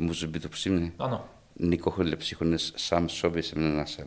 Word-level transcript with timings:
Може 0.00 0.26
би 0.26 0.38
допустим 0.38 0.92
Ано. 0.98 1.20
Никога 1.60 2.04
для 2.04 2.16
психонес 2.16 2.74
сам 2.76 3.10
собі 3.10 3.40
jsem 3.42 3.58
не 3.58 3.68
насел. 3.68 4.06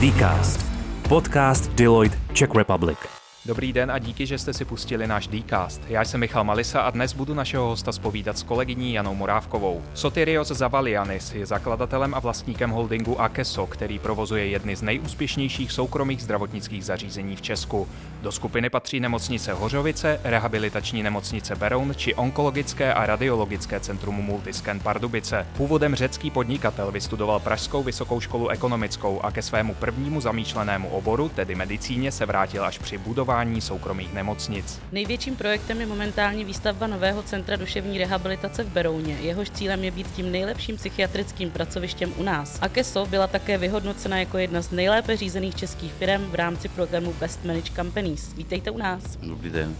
Dcast. 0.00 0.58
Podcast 1.08 1.62
Deloitte 1.78 2.16
Czech 2.34 2.52
Republic. 2.64 3.17
Dobrý 3.48 3.72
den 3.72 3.90
a 3.90 3.98
díky, 3.98 4.26
že 4.26 4.38
jste 4.38 4.52
si 4.52 4.64
pustili 4.64 5.06
náš 5.06 5.28
Dcast. 5.28 5.82
Já 5.88 6.04
jsem 6.04 6.20
Michal 6.20 6.44
Malisa 6.44 6.80
a 6.80 6.90
dnes 6.90 7.12
budu 7.12 7.34
našeho 7.34 7.66
hosta 7.68 7.92
spovídat 7.92 8.38
s 8.38 8.42
kolegyní 8.42 8.94
Janou 8.94 9.14
Morávkovou. 9.14 9.82
Sotirios 9.94 10.48
Zavalianis 10.48 11.32
je 11.34 11.46
zakladatelem 11.46 12.14
a 12.14 12.18
vlastníkem 12.18 12.70
holdingu 12.70 13.20
Akeso, 13.20 13.66
který 13.66 13.98
provozuje 13.98 14.46
jedny 14.46 14.76
z 14.76 14.82
nejúspěšnějších 14.82 15.72
soukromých 15.72 16.22
zdravotnických 16.22 16.84
zařízení 16.84 17.36
v 17.36 17.42
Česku. 17.42 17.88
Do 18.22 18.32
skupiny 18.32 18.70
patří 18.70 19.00
nemocnice 19.00 19.52
Hořovice, 19.52 20.20
rehabilitační 20.24 21.02
nemocnice 21.02 21.56
Beroun 21.56 21.92
či 21.96 22.14
onkologické 22.14 22.94
a 22.94 23.06
radiologické 23.06 23.80
centrum 23.80 24.14
Multiscan 24.14 24.80
Pardubice. 24.80 25.46
Původem 25.56 25.94
řecký 25.94 26.30
podnikatel 26.30 26.90
vystudoval 26.92 27.38
Pražskou 27.40 27.82
vysokou 27.82 28.20
školu 28.20 28.48
ekonomickou 28.48 29.20
a 29.22 29.30
ke 29.30 29.42
svému 29.42 29.74
prvnímu 29.74 30.20
zamýšlenému 30.20 30.88
oboru, 30.88 31.28
tedy 31.28 31.54
medicíně, 31.54 32.12
se 32.12 32.26
vrátil 32.26 32.64
až 32.64 32.78
při 32.78 32.98
budování 32.98 33.37
financování 33.38 33.60
soukromých 33.60 34.12
nemocnic. 34.14 34.80
Největším 34.92 35.36
projektem 35.36 35.80
je 35.80 35.86
momentální 35.86 36.44
výstavba 36.44 36.86
nového 36.86 37.22
centra 37.22 37.56
duševní 37.56 37.98
rehabilitace 37.98 38.64
v 38.64 38.72
Berouně. 38.72 39.16
Jehož 39.22 39.50
cílem 39.50 39.84
je 39.84 39.90
být 39.90 40.06
tím 40.16 40.32
nejlepším 40.32 40.76
psychiatrickým 40.76 41.50
pracovištěm 41.50 42.14
u 42.18 42.22
nás. 42.22 42.58
AKESO 42.62 43.06
byla 43.06 43.26
také 43.26 43.58
vyhodnocena 43.58 44.18
jako 44.18 44.38
jedna 44.38 44.62
z 44.62 44.70
nejlépe 44.70 45.16
řízených 45.16 45.54
českých 45.54 45.92
firm 45.92 46.24
v 46.24 46.34
rámci 46.34 46.68
programu 46.68 47.12
Best 47.20 47.44
Managed 47.44 47.74
Companies. 47.76 48.32
Vítejte 48.34 48.70
u 48.70 48.78
nás. 48.78 49.16
Dobrý 49.16 49.50
den. 49.50 49.76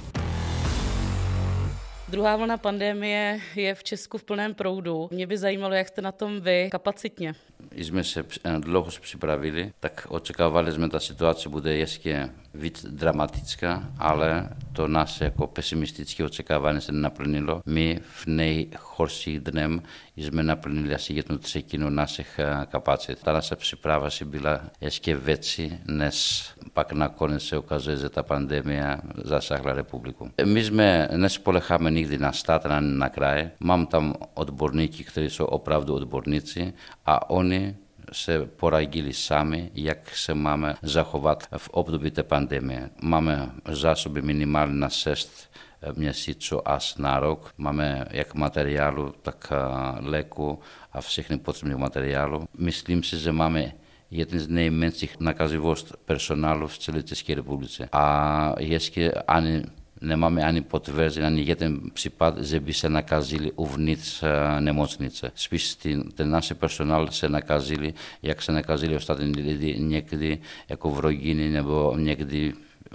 Druhá 2.08 2.36
vlna 2.36 2.56
pandemie 2.56 3.38
je 3.54 3.74
v 3.74 3.84
Česku 3.84 4.18
v 4.18 4.24
plném 4.24 4.54
proudu. 4.54 5.08
Mě 5.12 5.26
by 5.26 5.38
zajímalo, 5.38 5.74
jak 5.74 5.88
jste 5.88 6.02
na 6.02 6.12
tom 6.12 6.40
vy 6.40 6.68
kapacitně. 6.72 7.34
Když 7.70 7.86
jsme 7.86 8.04
se 8.04 8.24
eh, 8.44 8.50
dlouho 8.58 8.90
připravili, 9.00 9.72
tak 9.80 10.06
očekávali 10.10 10.72
jsme, 10.72 10.88
ta 10.88 11.00
situace 11.00 11.48
bude 11.48 11.76
ještě 11.76 12.28
víc 12.54 12.86
dramatická, 12.88 13.82
ale 13.98 14.48
to 14.72 14.88
nás 14.88 15.20
jako 15.20 15.46
pesimistické 15.46 16.24
očekávání 16.24 16.80
se 16.80 16.92
nenaplnilo. 16.92 17.62
My 17.66 18.00
v 18.04 18.26
nejhorších 18.26 19.40
dnem 19.40 19.82
jsme 20.16 20.42
naplnili 20.42 20.94
asi 20.94 21.12
jednu 21.14 21.38
třetinu 21.38 21.90
našich 21.90 22.40
kapacit. 22.66 23.22
Ta 23.22 23.32
naše 23.32 23.56
příprava 23.56 24.10
si 24.10 24.24
byla 24.24 24.60
ještě 24.80 25.16
věci, 25.16 25.78
než 25.86 26.44
pak 26.72 26.92
nakonec 26.92 27.42
se 27.42 27.58
ukazuje, 27.58 27.96
že 27.96 28.08
ta 28.08 28.22
pandemie 28.22 29.00
zasáhla 29.24 29.72
republiku. 29.72 30.30
My 30.44 30.64
jsme 30.64 31.08
nespolecháme 31.16 31.90
nikdy 31.90 32.18
na 32.18 32.32
stát, 32.32 32.64
na, 32.64 32.80
na 32.80 33.08
kraje. 33.08 33.50
Mám 33.60 33.86
tam 33.86 34.14
odborníky, 34.34 35.04
kteří 35.04 35.30
jsou 35.30 35.44
opravdu 35.44 35.94
odborníci 35.94 36.72
a 37.06 37.30
oni 37.30 37.74
se 38.12 38.46
poradili 38.46 39.12
sami, 39.12 39.70
jak 39.74 40.16
se 40.16 40.34
máme 40.34 40.74
zachovat 40.82 41.48
v 41.56 41.68
období 41.68 42.10
té 42.10 42.22
pandemie. 42.22 42.90
Máme 43.02 43.50
zásoby 43.72 44.22
minimálně 44.22 44.74
na 44.74 44.88
6 44.88 45.50
eh, 45.82 45.92
měsíců 45.96 46.68
až 46.68 46.96
na 46.96 47.20
rok. 47.20 47.52
Máme 47.58 48.04
jak 48.10 48.34
materiálu, 48.34 49.14
tak 49.22 49.52
eh, 49.52 49.56
léku 50.00 50.58
a 50.92 51.00
všechny 51.00 51.38
potřebné 51.38 51.76
materiálu. 51.76 52.48
Myslím 52.58 53.02
si, 53.02 53.18
že 53.18 53.32
máme 53.32 53.72
jeden 54.10 54.40
z 54.40 54.48
nejmenších 54.48 55.20
nakazivost 55.20 55.94
personálu 56.04 56.66
v 56.68 56.78
celé 56.78 57.02
České 57.02 57.34
republice. 57.34 57.88
A 57.92 58.54
jestli 58.58 59.14
ani 59.14 59.62
nemáme 60.00 60.42
ani 60.44 60.60
potvrzen, 60.60 61.24
ani 61.24 61.42
jeden 61.46 61.90
případ, 61.90 62.38
že 62.38 62.60
by 62.60 62.74
se 62.74 62.88
nakazili 62.88 63.52
uvnitř 63.52 64.22
eh, 64.22 64.60
nemocnice. 64.60 65.32
Spíš 65.34 65.74
ten, 65.74 66.02
ten 66.12 66.30
náš 66.30 66.52
personál 66.58 67.08
se 67.10 67.28
nakazili, 67.28 67.94
jak 68.22 68.42
se 68.42 68.52
nakazili 68.52 68.96
ostatní 68.96 69.32
lidi 69.32 69.78
někdy 69.78 70.38
jako 70.68 70.90
v 70.90 71.00
rodině 71.00 71.48
nebo 71.50 71.94
někdy 71.98 72.54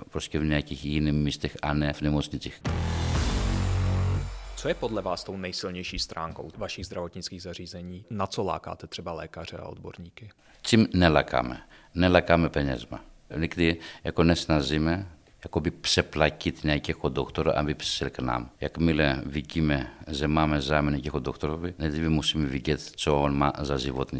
prostě 0.09 0.39
v 0.39 0.45
nějakých 0.45 0.85
jiných 0.85 1.13
místech 1.13 1.57
a 1.61 1.73
ne 1.73 1.93
v 1.93 2.01
nemocnicích. 2.01 2.61
Co 4.55 4.67
je 4.67 4.73
podle 4.73 5.01
vás 5.01 5.23
tou 5.23 5.37
nejsilnější 5.37 5.99
stránkou 5.99 6.51
vašich 6.57 6.85
zdravotnických 6.85 7.41
zařízení? 7.41 8.05
Na 8.09 8.27
co 8.27 8.43
lákáte 8.43 8.87
třeba 8.87 9.11
lékaře 9.13 9.57
a 9.57 9.65
odborníky? 9.65 10.29
Čím 10.61 10.87
nelakáme? 10.93 11.59
Nelakáme 11.95 12.49
penězma. 12.49 12.99
Nikdy 13.37 13.77
jako 14.03 14.23
nesnazíme, 14.23 15.05
Εάν 15.45 15.61
ψεπλακή 15.81 15.87
σε 15.87 16.03
πλακίτην 16.03 16.69
εγώ 16.69 16.81
έχω 16.87 17.09
δόκτορα 17.09 17.57
αν 17.57 17.65
δείπνησες 17.65 18.01
ελκυσμά. 18.01 18.33
Εάν 18.57 18.71
κοίται 18.71 18.83
μίλην 18.83 19.23
βικίμε, 19.27 19.87
ζεμάμε, 20.07 20.59
ζάμενε 20.59 20.97
και 20.97 21.07
έχω 21.07 21.19
δόκτορα 21.19 21.53
βικίμε, 21.55 21.75
να 21.77 21.89
δείπνησε 21.93 22.09
μου 22.09 22.21
σημειβείτε 22.21 22.77
το 23.03 23.19
όλο 23.21 23.33
μάζα 23.33 23.75
ζωντανή 23.75 24.19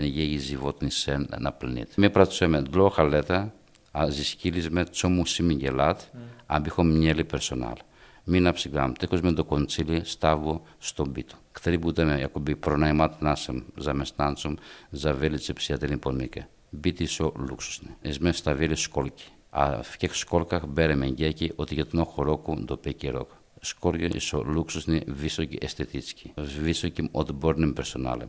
δεν 0.00 0.12
ежегодно 0.12 0.40
животнице 0.50 1.12
на 1.44 1.50
планете. 1.50 1.92
Мы 1.96 2.08
працуем 2.08 2.52
много 2.52 3.02
лет, 3.08 3.30
а 3.92 4.10
зискили 4.10 4.68
με 4.70 4.84
τσόμου 4.84 5.16
мусим 5.16 5.60
αν 6.50 6.62
πήχω 6.62 6.82
μυαλί 6.82 7.24
περσονάλ. 7.24 7.76
Μην 8.24 8.46
αψιγράμ, 8.46 8.92
τέκο 8.92 9.18
με 9.22 9.32
το 9.32 9.44
κοντσίλι 9.44 10.00
στάβο 10.04 10.62
στον 10.78 11.12
πίτο. 11.12 11.34
Κτρί 11.52 11.78
που 11.78 11.88
ήταν 11.88 12.08
ακόμη 12.10 12.54
να 13.20 13.34
σε 13.34 13.62
ζαμεστάντσομ, 13.78 14.54
ζαβέλιτσε 14.90 15.52
την 15.52 15.98
πονίκε. 15.98 16.48
Μπίτι 16.70 17.06
σο 17.06 17.32
λούξουσνε. 17.48 17.96
Εσμέ 18.02 18.32
στα 18.32 18.38
σταβέλη 18.38 18.76
σκόλκι. 18.76 19.24
Α 19.50 19.80
σκόλκα 20.10 20.62
μπέρε 20.68 20.94
με 20.94 21.06
γκέκι 21.06 21.52
ότι 21.56 21.74
για 21.74 21.86
τον 21.86 22.04
χωρόκου 22.04 22.64
το 22.64 22.76
πέκι 22.76 23.08
ρόκ. 23.08 23.30
Σκόρια 23.60 24.08
ισο 24.14 24.42
λούξουσνε 24.46 25.02
βίσοκι 25.06 25.58
αισθητήτσκι. 25.60 26.32
Βίσοκι 26.62 27.08
οτμπόρνιμ 27.12 27.72
περσονάλεμ. 27.72 28.28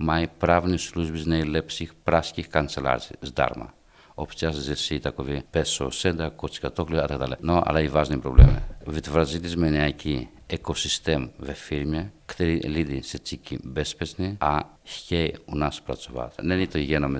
Μα 0.00 0.20
η 0.20 0.26
πράγματι 0.38 0.76
στους 0.76 1.24
είναι 1.24 1.36
η 1.36 1.42
λέψη 1.44 1.88
πράσκης 2.02 2.48
καντσελάτσης, 2.48 3.10
δάρμα. 3.34 3.74
Όποιος 4.14 4.54
ζήσει, 4.54 5.00
πέσο, 5.50 5.90
σέντα, 5.90 6.28
κοτσικατόκλου, 6.28 7.00
αν 7.00 7.06
δεν 7.06 7.18
τα 7.18 7.26
λέει. 7.28 7.36
Ναι, 7.54 7.58
αλλά 7.64 7.80
η 7.80 7.88
βάση 7.88 8.10
είναι 8.10 8.18
η 8.18 8.22
προβλήμα. 8.22 8.62
Ο 8.86 8.92
βασιλισμός 9.10 9.68
είναι 9.68 9.78
ένας 10.02 10.26
οικοσυστήμος, 10.46 11.28
σε 11.50 11.58
τσικι 11.68 11.84
που 12.26 12.34
έχει 12.36 12.68
λίγη 12.68 13.02
σετσίκη, 13.02 13.58
μπέσπες, 13.64 14.14
δεν 14.14 14.36
ουνάς 15.44 15.82
πραγματικότητας. 15.82 16.46
Δεν 16.46 16.56
είναι 16.58 16.66
το 16.66 16.78
γένος, 16.78 17.10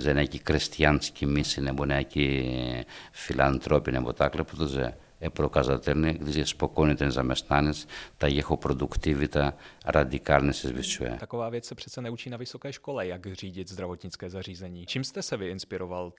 Je 5.20 5.30
показатель, 5.30 6.12
když 6.18 6.36
je 6.36 6.46
spokojený 6.46 6.96
ten 6.96 7.10
zaměstnanec, 7.10 7.88
ta 8.18 8.26
jeho 8.26 8.56
produktivita 8.56 9.52
radikálně 9.84 10.52
se 10.52 10.68
zvyšuje. 10.68 11.16
Taková 11.20 11.48
věc 11.48 11.64
se 11.64 11.74
přece 11.74 12.02
neučí 12.02 12.30
na 12.30 12.36
vysoké 12.36 12.72
škole, 12.72 13.06
jak 13.06 13.26
řídit 13.34 13.68
zdravotnické 13.70 14.30
zařízení. 14.30 14.86
Čím 14.86 15.04
jste 15.04 15.22
se 15.22 15.36
vy 15.36 15.56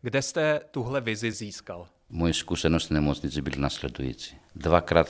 Kde 0.02 0.22
jste 0.22 0.60
tuhle 0.72 1.02
vizi 1.02 1.32
získal? 1.32 1.88
Moje 2.10 2.34
zkušenost 2.34 2.90
nemocnice 2.90 3.42
byly 3.42 3.56
nasledující. 3.60 4.36
Dvakrát 4.56 5.10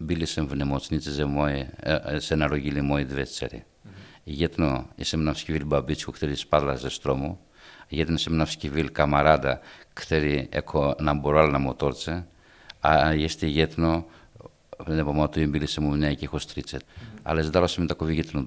byl 0.00 0.22
jsem 0.22 0.46
v 0.48 0.54
nemocnici, 0.54 1.12
že 1.14 1.24
moje, 1.24 1.68
eh, 1.82 2.20
se 2.20 2.36
narodili 2.36 2.82
moje 2.82 3.04
dvě 3.04 3.26
dcery. 3.26 3.62
Mhm. 3.84 3.94
Jedno 4.26 4.84
jsem 4.98 5.24
navštívil 5.24 5.64
babičku, 5.66 6.12
která 6.12 6.36
spadla 6.36 6.76
ze 6.76 6.90
stromu, 6.90 7.38
jeden 7.90 8.18
jsem 8.18 8.36
navštívil 8.38 8.88
kamaráda, 8.88 9.58
který 9.94 10.48
jako 10.52 10.94
naboral 11.00 11.52
na 11.52 11.58
motorce, 11.58 12.24
Είστε 13.16 13.46
γέτνο, 13.46 14.04
δεν 14.84 14.98
είπαμε 14.98 15.20
ότι 15.22 15.46
μίλησε 15.46 15.80
μου 15.80 15.96
μια 15.96 16.14
και 16.14 16.24
έχω 16.24 16.38
στρίτσετ. 16.38 16.80
Αλλά 17.22 17.42
δεν 17.42 17.50
τάλασε 17.50 17.80
με 17.80 17.86
τα 17.86 17.94
κοβή 17.94 18.14
γέτνο 18.14 18.46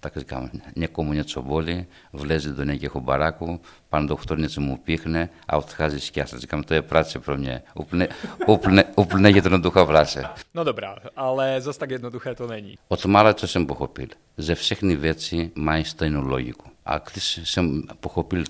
Τα 0.00 0.12
μου. 0.40 0.50
Μια 0.74 0.86
κομμουνιά 0.86 1.24
τσομπόλη, 1.24 1.86
βλέζει 2.10 2.52
έχω 2.80 3.00
μπαράκου, 3.00 3.60
πάνω 3.88 4.06
το 4.06 4.36
μου 4.56 4.80
σκιά. 5.98 6.26
μου 6.54 6.64
το 6.66 6.74
έπρατσε 6.74 7.18
προμιέ. 7.18 7.62
Ούπλνε 8.94 9.28
για 9.28 9.42
τον 9.42 9.60
ντούχα 9.60 9.84
βράσε. 9.84 10.32
Νο 10.52 10.62
ντομπρά, 10.62 10.94
αλλά 11.14 11.62
το 12.36 12.46
νένι. 12.46 12.76
Ο 12.88 12.96
τσομάλα 12.96 13.34
τσο 13.34 13.58
εμποχοπίλ. 13.58 14.08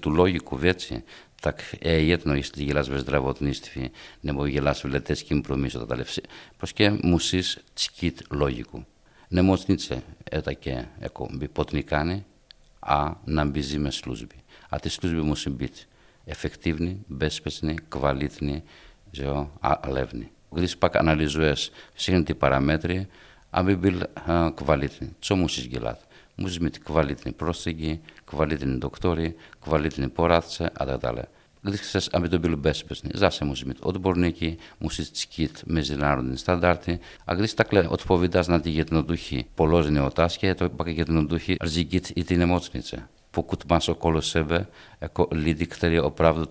λόγικου 0.05 0.59
έτσι, 1.47 1.79
η 1.81 2.03
γέλα 2.65 2.83
δεν 2.83 2.95
έχει 2.97 3.05
τραβούδινη 3.05 3.53
σφυλή, 3.53 3.91
δεν 4.21 4.37
έχει 4.39 4.53
τραβούδινη 4.63 4.73
σφυλή, 4.73 5.01
δεν 5.03 5.07
έχει 5.07 5.41
τραβούδινη 5.41 6.05
σφυλή, 6.07 6.19
και, 6.75 6.91
μουσί 7.03 7.43
τσκίτ, 7.75 8.19
λόγικο. 8.31 8.87
Δεν 9.29 9.55
και, 10.59 10.85
εκομπί, 10.99 11.49
ποτνικά, 11.49 12.23
α, 12.79 13.13
να 13.25 13.45
μπει 13.45 13.61
ζύμουσπι. 13.61 14.37
Α, 14.69 14.77
τι 14.81 14.89
σκούσπι 14.89 15.17
μουσίμπι, 15.17 15.69
εφεκτίβνη, 16.25 17.05
μπέσπαινη, 17.07 17.75
κβαλίθνη, 17.89 18.63
ζώ, 19.11 19.51
αλεύνη. 19.61 20.31
Κβίση 20.55 20.79
πακανάλει 20.79 21.29
παραμέτρη, 22.39 23.07
μου 26.39 26.47
ζητήσουμε 26.47 26.71
την 26.71 26.95
καλύτερη 26.95 27.35
πρόσφυγη, 27.35 28.01
την 28.29 28.39
καλύτερη 28.39 28.79
δοκτόρη, 28.81 29.35
την 29.63 29.71
καλύτερη 29.73 30.09
πόρατσα, 30.09 30.71
αδερφέ. 30.77 31.29
Λίξτε 31.63 31.99
σα, 32.01 32.17
αμήν 32.17 32.31
τον 32.31 32.41
πύλο 32.41 32.57
μπέσπεσνη. 32.57 33.11
Ζάσε 33.15 33.45
μου 33.45 33.55
ζητήσουμε 33.55 33.87
ό,τι 33.89 33.99
μπορεί 33.99 34.19
να 34.21 34.27
έχει, 34.27 34.57
μου 34.79 34.91
ζητήσει 34.91 35.51
τα 35.99 36.57
να 38.47 38.61
τη 39.05 39.45
πολλό 39.55 39.97
το 40.57 40.65
είπα 40.65 40.85
και 40.93 42.03
ή 42.15 42.25
την 42.25 42.41
εμότσμιτσε. 42.41 43.09
Που 43.31 43.43
κουτμά 43.45 43.81
ο 43.87 43.95
κόλο 43.95 44.21
σεβε, 44.21 44.69
ο 46.03 46.11
πράβδο 46.11 46.47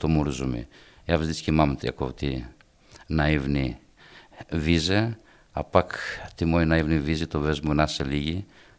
και 1.44 1.51
να 3.07 3.42
βίζε. 4.51 5.18
Απάκ 5.51 5.92
να 6.39 7.28
το 7.28 7.39
βέσμο 7.39 7.74
να 7.74 7.88
σε 7.88 8.04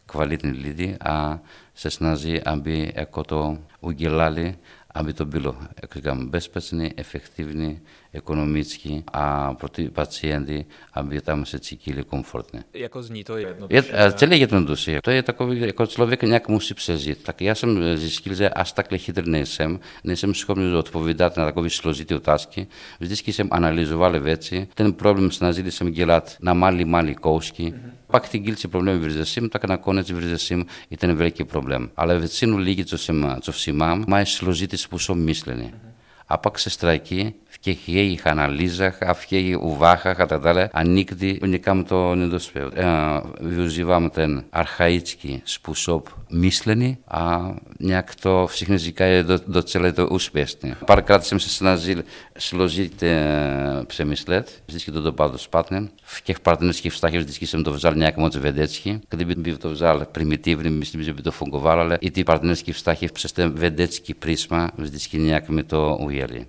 kvalitní 0.09 0.51
lidi 0.51 0.97
a 1.05 1.39
se 1.75 1.89
snaží, 1.89 2.41
aby 2.43 2.93
jako 2.95 3.23
to 3.23 3.57
udělali, 3.81 4.55
aby 4.93 5.13
to 5.13 5.25
bylo, 5.25 5.55
jak 5.81 5.95
říkám, 5.95 6.29
bezpečné, 6.29 6.89
efektivní, 6.97 7.79
ekonomicky 8.13 9.03
a 9.13 9.53
pro 9.53 9.69
ty 9.69 9.89
pacienty, 9.89 10.65
aby 10.93 11.21
tam 11.21 11.45
se 11.45 11.59
cítili 11.59 12.03
komfortně. 12.03 12.63
Jako 12.73 13.03
zní 13.03 13.23
to 13.23 13.37
jednoduše? 13.37 13.75
Je, 13.95 14.13
celé 14.13 14.35
jednoduše. 14.37 14.99
To 15.03 15.11
je 15.11 15.23
takový, 15.23 15.59
jako 15.61 15.85
člověk 15.85 16.23
nějak 16.23 16.49
musí 16.49 16.73
přežít. 16.73 17.23
Tak 17.23 17.41
já 17.41 17.55
jsem 17.55 17.97
zjistil, 17.97 18.33
že 18.33 18.49
až 18.49 18.71
takhle 18.71 18.97
chytrý 18.97 19.29
nejsem, 19.29 19.79
nejsem 20.03 20.33
schopný 20.33 20.73
odpovídat 20.73 21.37
na 21.37 21.45
takové 21.45 21.69
složité 21.69 22.15
otázky. 22.15 22.67
Vždycky 22.99 23.33
jsem 23.33 23.47
analyzoval 23.51 24.19
věci, 24.19 24.67
ten 24.73 24.93
problém 24.93 25.31
snažili 25.31 25.71
jsem 25.71 25.91
dělat 25.91 26.35
na 26.41 26.53
malý, 26.53 26.85
malý 26.85 27.15
kousky, 27.15 27.63
mm-hmm 27.63 27.98
Από 28.11 28.29
την 28.29 28.43
κύλση 28.43 28.67
προβλήμα 28.67 28.97
βριζεσίμ, 28.99 29.47
τα 29.47 29.57
κανακόνιτ 29.57 30.11
βριζεσίμ, 30.11 30.61
ήταν 30.87 31.15
βρέκη 31.15 31.45
προβλήμα. 31.45 31.91
Αλλά 31.93 32.17
βετσίνου 32.17 32.57
λίγη 32.57 32.83
τσοφσιμά, 32.83 33.39
τσοφσιμάμ, 33.39 34.01
μα 34.07 34.21
η 34.21 34.25
συλλογή 34.25 34.65
που 34.89 34.97
σου 34.97 35.15
μίσλενε. 35.17 35.69
Από 36.25 36.51
στρακή, 36.55 37.35
και 37.59 37.71
χέι, 37.71 38.15
χαναλίζα, 38.15 38.97
αφιέι, 39.01 39.51
ουβάχα, 39.61 40.13
κατά 40.13 40.39
τα 40.39 40.49
άλλα, 40.49 40.69
ανήκτη, 40.73 41.39
ουνικά 41.43 41.83
τον 41.87 42.21
αρχαϊκή 42.33 42.71
ε, 42.75 43.47
Βιουζιβάμε 43.47 44.13
σπουσόπ 45.43 46.07
μίσλενη, 46.29 46.99
μια 47.11 47.55
νιακτο 47.79 48.47
ψυχνιζικά 48.51 49.03
εδώ 49.05 49.37
το 49.95 50.07
ουσπέστη. 50.11 50.75
Πάρα 50.85 51.01
κράτησε 51.01 51.33
μέσα 51.33 51.75
στην 52.35 52.91
ε, 52.99 53.15
ψεμισλέτ, 53.87 54.47
το 54.93 55.01
τοπάδο 55.01 55.37
και 56.23 56.35
και 56.79 56.89
το 57.63 57.71
βζάλ, 57.71 57.95
μια 57.95 58.11
κομμάτια 58.11 58.39
βεντέτσικη, 58.39 58.99
και 59.07 59.15
δεν 59.17 59.41
πει 59.41 59.53
το 59.53 59.69
βζάλ 59.69 60.05
πριμητήβρη, 60.11 60.69
μισή 60.69 60.97
μισή 60.97 61.13
μισή 61.13 61.45
μισή 65.63 65.63
μισή 65.99 66.47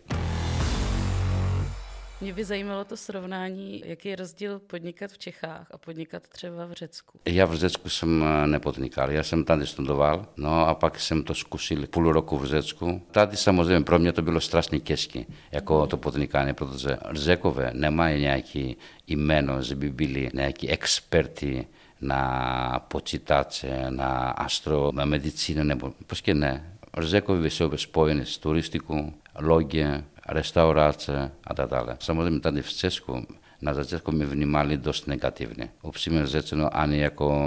Mě 2.23 2.33
by 2.33 2.45
zajímalo 2.45 2.85
to 2.85 2.97
srovnání, 2.97 3.83
jaký 3.87 4.09
je 4.09 4.17
rozdíl 4.17 4.59
podnikat 4.59 5.11
v 5.11 5.19
Čechách 5.19 5.67
a 5.71 5.79
podnikat 5.79 6.29
třeba 6.29 6.67
v 6.67 6.73
Řecku. 6.73 7.19
Já 7.27 7.47
v 7.47 7.55
Řecku 7.55 7.89
jsem 7.89 8.25
eh, 8.27 8.47
nepodnikal, 8.47 9.11
já 9.11 9.23
jsem 9.23 9.45
tady 9.45 9.67
studoval, 9.67 10.27
no 10.37 10.67
a 10.69 10.75
pak 10.75 11.01
jsem 11.01 11.23
to 11.23 11.35
zkusil 11.35 11.87
půl 11.87 12.13
roku 12.13 12.39
v 12.39 12.45
Řecku. 12.45 13.03
Tady 13.11 13.37
samozřejmě 13.37 13.85
pro 13.85 13.99
mě 13.99 14.13
to 14.13 14.23
bylo 14.23 14.41
strašně 14.41 14.81
těžké, 14.81 15.21
jako 15.53 15.87
to 15.87 15.97
podnikání, 15.97 16.55
protože 16.55 16.99
Řekové 17.13 17.71
nemají 17.75 18.21
nějaký 18.21 18.77
jméno, 19.07 19.63
že 19.63 19.75
by 19.75 19.91
byli 19.91 20.31
nějaký 20.35 20.69
experti 20.69 21.67
na 22.01 22.85
počítače, 22.89 23.87
na 23.91 24.09
astro, 24.31 24.91
na 24.95 25.05
medicínu, 25.05 25.63
nebo 25.65 25.93
prostě 26.07 26.35
ne. 26.35 26.75
Řekové 27.01 27.51
jsou 27.51 27.77
spojeny 27.77 28.27
s 28.27 28.39
turistikou, 28.39 29.13
logie, 29.39 30.05
restaurace 30.33 31.31
a 31.45 31.55
tak 31.55 31.71
dále. 31.71 31.97
Samozřejmě 32.01 32.41
tady 32.41 32.63
v 32.63 32.69
Česku 32.73 33.25
na 33.63 33.75
začátku 33.75 34.13
mě 34.13 34.27
vnímali 34.27 34.77
dost 34.77 35.07
negativně. 35.07 35.69
Upřímně 35.83 36.27
řečeno, 36.27 36.77
ani 36.77 36.99
jako 36.99 37.43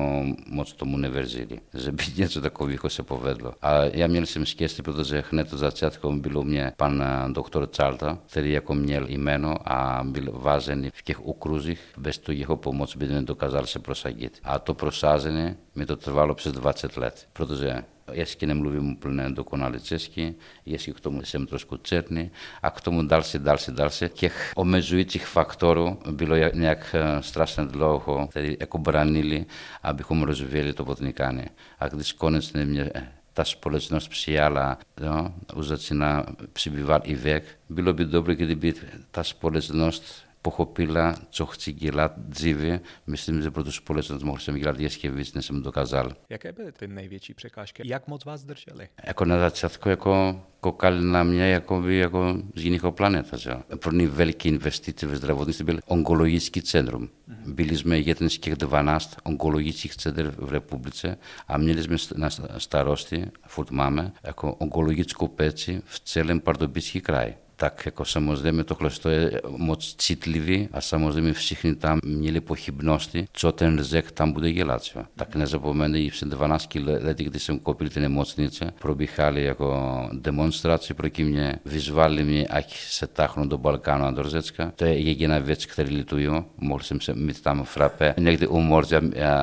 moc 0.49 0.73
tomu 0.73 0.97
nevěřili, 0.97 1.59
že 1.73 1.91
by 1.91 2.03
něco 2.17 2.41
takového 2.41 2.89
se 2.89 3.03
povedlo. 3.03 3.53
A 3.61 3.71
já 3.81 4.07
měl 4.07 4.25
jsem 4.25 4.45
štěstí, 4.45 4.81
protože 4.81 5.23
hned 5.31 5.53
od 5.53 5.57
začátku 5.57 6.11
byl 6.15 6.37
u 6.37 6.43
mě 6.43 6.71
pan 6.77 7.03
doktor 7.33 7.71
Čalta, 7.71 8.17
který 8.31 8.51
jako 8.51 8.73
měl 8.75 9.05
jméno 9.09 9.55
a 9.65 10.03
byl 10.03 10.31
vážený 10.33 10.89
v 10.93 11.03
těch 11.03 11.25
okruzích. 11.25 11.79
Bez 11.97 12.17
toho 12.17 12.35
jeho 12.35 12.57
pomoc 12.57 12.95
by 12.95 13.07
nedokázal 13.07 13.65
se 13.65 13.79
prosadit. 13.79 14.39
A 14.43 14.59
to 14.59 14.73
prosazení 14.73 15.55
mi 15.75 15.85
to 15.85 15.95
trvalo 15.95 16.35
přes 16.35 16.51
20 16.53 16.97
let, 16.97 17.27
protože 17.33 17.83
Έσκει 18.11 18.45
να 18.45 18.53
μιλούμε 18.53 18.95
που 18.99 19.07
είναι 19.07 19.31
το 19.33 19.43
κονάλι 19.43 19.79
Τσέσκι, 19.79 20.35
έσκει 20.63 20.93
το 21.01 21.11
μου 21.11 21.21
σε 21.23 21.37
μέτρο 21.39 21.57
που 21.67 21.81
άλλα, 21.89 22.29
μου 22.91 23.07
δάλσει, 23.07 23.37
δάλσει, 23.37 23.71
δάλσει. 23.71 24.09
Και 24.09 24.29
ο 24.55 24.63
μεζουίτσι 24.63 25.17
χφακτόρου, 25.17 25.97
μπειλό 26.13 26.49
μια 26.53 26.69
ε, 26.91 27.17
στράσεν 27.21 27.71
λόγο, 27.75 28.27
δηλαδή 28.33 28.55
εκομπρανίλη, 28.59 29.45
αμπιχού 29.81 30.25
ροζουβέλη 30.25 30.73
το 30.73 30.83
ποτνικάνε. 30.83 31.51
Ακτισκόνε 31.77 32.41
είναι 32.55 32.65
μια 32.65 32.81
ε, 32.83 33.11
τάση 33.33 33.59
πολλέ 33.59 33.77
νό 33.89 33.99
ψιάλα, 34.09 34.77
ε, 35.01 35.07
ουζατσινά 35.57 36.35
ψιμπιβάλ, 36.53 37.01
ιβέκ, 37.03 37.45
μπειλό 37.67 37.91
μπιντόπλο 37.91 38.33
και 38.33 38.45
την 38.45 38.59
pochopila, 40.43 41.15
co 41.29 41.45
chci 41.45 41.73
dělat 41.73 42.11
dříve. 42.17 42.79
Myslím, 43.07 43.41
že 43.41 43.51
pro 43.51 43.63
tu 43.63 43.71
společnost 43.71 44.23
mohl 44.23 44.39
jsem 44.39 44.55
dělat 44.59 44.79
ještě 44.79 45.11
víc, 45.11 45.33
než 45.33 45.45
jsem 45.45 45.63
dokázal. 45.63 46.11
Jaké 46.29 46.51
byly 46.51 46.71
ty 46.71 46.87
největší 46.87 47.33
překážky? 47.33 47.83
Jak 47.85 48.07
moc 48.07 48.25
vás 48.25 48.43
drželi? 48.43 48.89
Jako 49.07 49.25
na 49.25 49.39
začátku 49.39 49.89
jako 49.89 50.41
kokali 50.59 51.01
na 51.01 51.23
mě 51.23 51.49
jako, 51.49 51.81
by, 51.81 51.97
jako 51.97 52.37
z 52.55 52.61
jiného 52.63 52.91
planeta. 52.91 53.37
Že? 53.37 53.51
První 53.75 54.07
velký 54.07 54.49
investice 54.49 55.07
ve 55.07 55.15
zdravotnictví 55.17 55.65
byl 55.65 55.79
onkologický 55.87 56.61
centrum. 56.61 57.09
Mhm. 57.27 57.53
Byli 57.53 57.77
jsme 57.77 57.99
jeden 57.99 58.29
z 58.29 58.37
těch 58.37 58.55
12 58.55 59.15
onkologických 59.23 59.95
center 59.95 60.33
v 60.37 60.51
republice 60.51 61.17
a 61.47 61.57
měli 61.57 61.83
jsme 61.83 61.97
na 62.15 62.29
starosti, 62.57 63.25
furt 63.47 63.71
máme, 63.71 64.11
jako 64.23 64.53
onkologickou 64.53 65.27
péči 65.27 65.81
v 65.85 65.99
celém 65.99 66.39
Pardubicích 66.39 67.03
kraji. 67.03 67.33
tak 67.57 67.85
jako 67.85 68.05
samozrejme 68.05 68.63
to 68.63 68.75
je 69.09 69.41
moc 69.57 69.95
citlivý 69.97 70.67
a 70.73 70.81
samozřejmě 70.81 71.33
všichni 71.33 71.75
tam 71.75 71.99
měli 72.03 72.41
pochybnosti, 72.41 73.27
co 73.33 73.51
ten 73.51 73.77
řek 73.81 74.11
tam 74.11 74.31
bude 74.31 74.51
dělat. 74.53 74.81
Jo. 74.95 75.03
Tak 75.15 75.35
nezapomeňte, 75.35 75.99
i 75.99 76.11
před 76.11 76.27
12 76.27 76.75
lety, 76.85 77.23
kdy 77.23 77.39
jsem 77.39 77.59
koupil 77.59 77.89
ty 77.89 77.99
nemocnice, 77.99 78.73
probíhali 78.79 79.43
jako 79.43 80.09
demonstrace 80.13 80.93
proti 80.93 81.23
mě, 81.23 81.55
vyzvali 81.65 82.23
mě, 82.23 82.47
ať 82.47 82.77
se 82.79 83.07
táhnu 83.07 83.45
do 83.45 83.57
Balkánu 83.57 84.05
a 84.05 84.11
do 84.11 84.23
Řecka. 84.23 84.71
To 84.75 84.85
je 84.85 84.99
jediná 84.99 85.39
věc, 85.39 85.65
kterou 85.65 85.89
lituju. 85.93 86.45
Mohl 86.57 86.83
jsem 86.83 87.01
se 87.01 87.13
mít 87.13 87.41
tam 87.41 87.63
frape, 87.63 88.15
někdy 88.17 88.47
umorť 88.47 88.93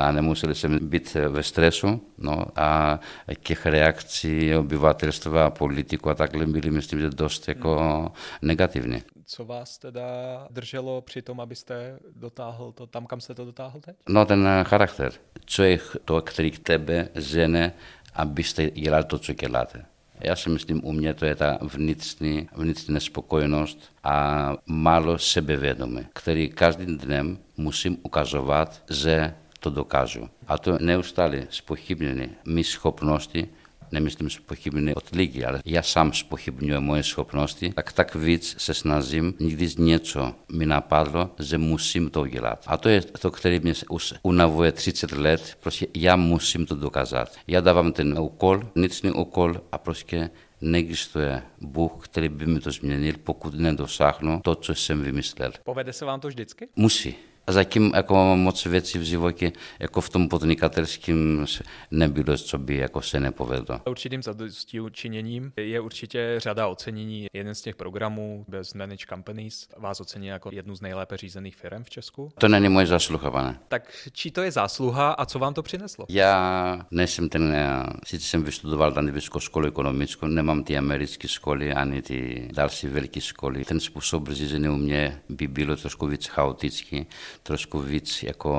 a 0.02 0.12
nemuseli 0.12 0.55
jsem 0.55 0.79
být 0.83 1.17
ve 1.29 1.43
stresu. 1.43 2.00
No, 2.19 2.45
a 2.57 3.00
těch 3.43 3.67
reakcí 3.67 4.55
obyvatelstva, 4.55 5.50
politiků 5.50 6.11
a 6.11 6.14
takhle 6.14 6.47
byly, 6.47 6.71
myslím, 6.71 7.00
že 7.00 7.11
dost 7.11 7.49
jako 7.49 8.00
negativně. 8.42 9.02
Co 9.25 9.45
vás 9.45 9.78
teda 9.78 10.02
drželo 10.50 11.00
při 11.02 11.23
tom, 11.23 11.40
abyste 11.40 11.99
dotáhl 12.16 12.73
to 12.73 12.87
tam, 12.87 13.07
kam 13.07 13.21
se 13.21 13.35
to 13.35 13.45
dotáhl 13.45 13.80
teď? 13.80 13.97
No 14.09 14.26
ten 14.26 14.47
eh, 14.49 14.64
charakter. 14.64 15.12
Co 15.47 15.62
je 15.62 15.78
to, 16.04 16.23
který 16.23 16.50
k 16.50 16.59
tebe 16.59 17.09
žene, 17.14 17.73
abyste 18.14 18.71
dělal 18.71 19.04
to, 19.04 19.19
co 19.19 19.33
děláte? 19.33 19.85
Já 20.21 20.37
si 20.37 20.49
myslím, 20.50 20.80
u 20.85 20.92
mě 20.92 21.14
to 21.14 21.25
je 21.25 21.35
ta 21.37 21.59
vnitřní, 21.62 22.49
vnitřní 22.57 22.95
nespokojenost 22.95 23.78
a 24.04 24.52
málo 24.66 25.19
sebevědomí, 25.19 26.07
který 26.12 26.49
každým 26.50 26.99
dnem 26.99 27.38
musím 27.57 27.97
ukazovat, 28.02 28.83
že 28.90 29.35
to 29.61 29.71
dokážu. 29.71 30.28
A 30.47 30.59
to 30.59 30.78
neustále 30.78 31.47
spochybněné, 31.50 32.28
mi 32.47 32.64
schopnosti, 32.64 33.49
nemyslím 33.93 34.31
spochybnit 34.31 34.95
odliky, 34.97 35.45
ale 35.45 35.61
já 35.65 35.83
sám 35.83 36.13
spochybňuji 36.13 36.81
moje 36.81 37.03
schopnosti, 37.03 37.73
tak 37.73 37.93
tak 37.93 38.15
víc 38.15 38.55
se 38.59 38.75
snažím, 38.75 39.35
nikdy 39.41 39.69
něco 39.79 40.35
mi 40.53 40.67
napadlo, 40.67 41.31
že 41.39 41.59
musím 41.59 42.11
to 42.11 42.21
udělat. 42.21 42.65
A 42.67 42.77
to 42.77 42.89
je 42.89 43.01
to, 43.01 43.31
které 43.31 43.61
mě 43.61 43.75
už 43.89 44.15
unavuje 44.23 44.73
30 44.73 45.13
let, 45.13 45.57
prostě 45.61 45.87
já 45.95 46.17
musím 46.17 46.67
to 46.67 46.75
dokázat. 46.75 47.37
Já 47.47 47.61
dávám 47.61 47.93
ten 47.93 48.19
úkol, 48.19 48.61
vnitřní 48.75 49.11
úkol 49.11 49.61
a 49.73 49.79
prostě 49.79 50.31
neexistuje 50.61 51.43
Bůh, 51.61 51.93
který 52.09 52.29
by 52.29 52.47
mi 52.47 52.61
to 52.61 52.71
změnil, 52.71 53.15
pokud 53.25 53.55
nedosáhnu 53.55 54.41
to, 54.45 54.55
co 54.55 54.75
jsem 54.75 55.03
vymyslel. 55.03 55.53
Povede 55.65 55.93
se 55.93 56.05
vám 56.05 56.21
to 56.21 56.29
vždycky? 56.29 56.69
Musí. 56.77 57.15
A 57.47 57.53
zatím 57.53 57.93
jako 57.95 58.37
moc 58.37 58.65
věcí 58.65 58.99
v 58.99 59.03
životě 59.03 59.53
jako 59.79 60.01
v 60.01 60.09
tom 60.11 60.29
podnikatelském 60.29 61.47
nebylo, 61.91 62.37
co 62.39 62.59
by 62.59 62.77
jako 62.77 63.03
se 63.03 63.21
nepovedlo. 63.21 63.81
Určitým 63.87 64.23
zadostí 64.23 64.81
učiněním 64.81 65.53
je 65.57 65.81
určitě 65.81 66.35
řada 66.39 66.67
ocenění. 66.67 67.27
Jeden 67.33 67.55
z 67.55 67.61
těch 67.61 67.77
programů 67.77 68.45
bez 68.49 68.75
Manage 68.75 69.07
Companies 69.11 69.67
vás 69.77 70.01
ocení 70.01 70.27
jako 70.27 70.51
jednu 70.53 70.75
z 70.75 70.81
nejlépe 70.81 71.17
řízených 71.17 71.57
firm 71.57 71.85
v 71.85 71.91
Česku. 71.91 72.33
To 72.39 72.49
není 72.49 72.69
moje 72.69 72.87
zásluha, 72.87 73.31
pane. 73.31 73.59
Tak 73.69 74.09
čí 74.13 74.31
to 74.31 74.43
je 74.43 74.51
zásluha 74.53 75.13
a 75.13 75.27
co 75.27 75.39
vám 75.39 75.55
to 75.55 75.63
přineslo? 75.63 76.07
Já 76.09 76.87
nejsem 76.91 77.29
ten, 77.29 77.53
já, 77.53 77.87
sice 78.07 78.27
jsem 78.27 78.43
vystudoval 78.45 78.93
tady 78.93 79.11
vysokou 79.11 79.41
školu 79.41 79.67
ekonomickou, 79.67 80.27
nemám 80.27 80.65
ty 80.65 80.79
americké 80.79 81.29
školy 81.29 81.73
ani 81.73 82.03
ty 82.03 82.49
další 82.55 82.87
velké 82.89 83.21
školy. 83.21 83.65
Ten 83.65 83.81
způsob 83.81 84.29
řízení 84.29 84.69
u 84.69 84.77
mě 84.77 85.21
by 85.29 85.47
bylo 85.49 85.77
trošku 85.77 86.07
víc 86.07 86.27
chaotický. 86.27 87.07
Трошковиц 87.47 88.15
како 88.31 88.55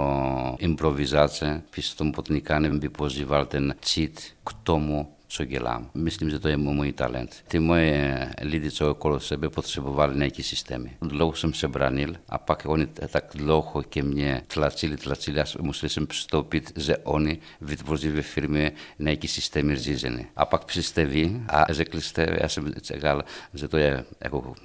импровизација, 0.67 1.51
пистом 1.75 2.11
потникане 2.19 2.71
би 2.83 2.89
позивал 3.01 3.47
ден 3.55 3.71
цит 3.91 4.25
к 4.43 4.55
тому 4.67 5.03
co 5.31 5.45
dělám. 5.45 5.91
Myslím, 5.93 6.29
že 6.29 6.39
to 6.39 6.47
je 6.47 6.57
můj 6.57 6.91
talent. 6.91 7.43
Ty 7.47 7.59
moje 7.59 7.91
eh, 8.19 8.31
lidi, 8.45 8.71
co 8.71 8.91
okolo 8.91 9.19
sebe 9.19 9.49
potřebovali 9.49 10.17
nějaký 10.17 10.43
systémy. 10.43 10.97
Dlouho 11.01 11.35
jsem 11.35 11.53
se 11.53 11.67
branil 11.67 12.15
a 12.29 12.37
pak 12.37 12.63
oni 12.67 12.87
tak 12.87 13.25
dlouho 13.35 13.83
ke 13.83 14.01
mně 14.03 14.41
tlačili, 14.47 14.97
tlačili 14.97 15.41
a 15.41 15.45
museli 15.61 15.89
jsem 15.89 16.07
přistoupit, 16.07 16.71
že 16.77 16.97
oni 16.97 17.39
vytvořili 17.61 18.15
ve 18.15 18.21
firmě 18.21 18.71
nějaký 18.99 19.27
systémy 19.27 19.75
řízené. 19.75 20.25
A 20.35 20.45
pak 20.45 20.65
přijste 20.65 21.05
vy 21.05 21.41
a 21.47 21.65
řekli 21.73 22.01
jste, 22.01 22.27
já 22.41 22.49
jsem 22.49 22.73
čekal, 22.81 23.23
že 23.53 23.67
to 23.67 23.77
je 23.77 24.05
jako 24.23 24.55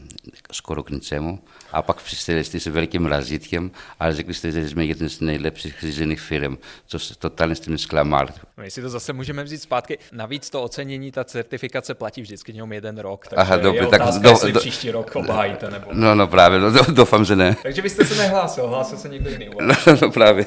skoro 0.52 0.82
k 0.82 0.90
ničemu. 0.90 1.38
A 1.72 1.82
pak 1.82 2.02
přišli 2.02 2.44
jste 2.44 2.60
se 2.60 2.70
velkým 2.70 3.06
razítkem 3.06 3.70
a 4.00 4.12
řekli 4.12 4.34
jste, 4.34 4.50
že 4.52 4.68
jsme 4.68 4.84
jeden 4.86 5.08
z 5.08 5.20
nejlepších 5.20 5.74
řízených 5.82 6.20
firm, 6.20 6.56
co 6.86 6.98
totálně 7.18 7.54
s 7.54 7.60
tím 7.60 7.78
zklamal. 7.78 8.26
My 8.56 8.64
no, 8.64 8.70
si 8.70 8.82
to 8.82 8.88
zase 8.88 9.12
můžeme 9.12 9.44
vzít 9.44 9.58
zpátky. 9.58 9.98
Navíc 10.12 10.50
to 10.50 10.55
to 10.56 10.62
ocenění, 10.62 11.12
ta 11.12 11.24
certifikace 11.24 11.94
platí 11.94 12.22
vždycky 12.22 12.52
jenom 12.52 12.72
jeden 12.72 12.98
rok. 12.98 13.26
Takže 13.26 13.40
Aha, 13.40 13.56
dobře, 13.56 13.80
je 13.82 13.86
tak 13.86 14.00
otázka, 14.00 14.22
do, 14.30 14.52
do, 14.52 14.60
příští 14.60 14.90
rok 14.90 15.10
obhájíte 15.16 15.70
nebo... 15.70 15.90
No, 15.92 16.14
no 16.14 16.26
právě, 16.28 16.58
no, 16.60 16.70
doufám, 16.70 17.24
že 17.24 17.36
ne. 17.36 17.56
Takže 17.62 17.82
byste 17.82 18.04
se 18.04 18.14
nehlásil, 18.14 18.68
hlásil 18.68 18.98
se 18.98 19.08
někdo 19.08 19.30
jiný. 19.30 19.50
No, 19.60 19.74
no, 19.86 19.96
no 20.02 20.10
právě. 20.10 20.46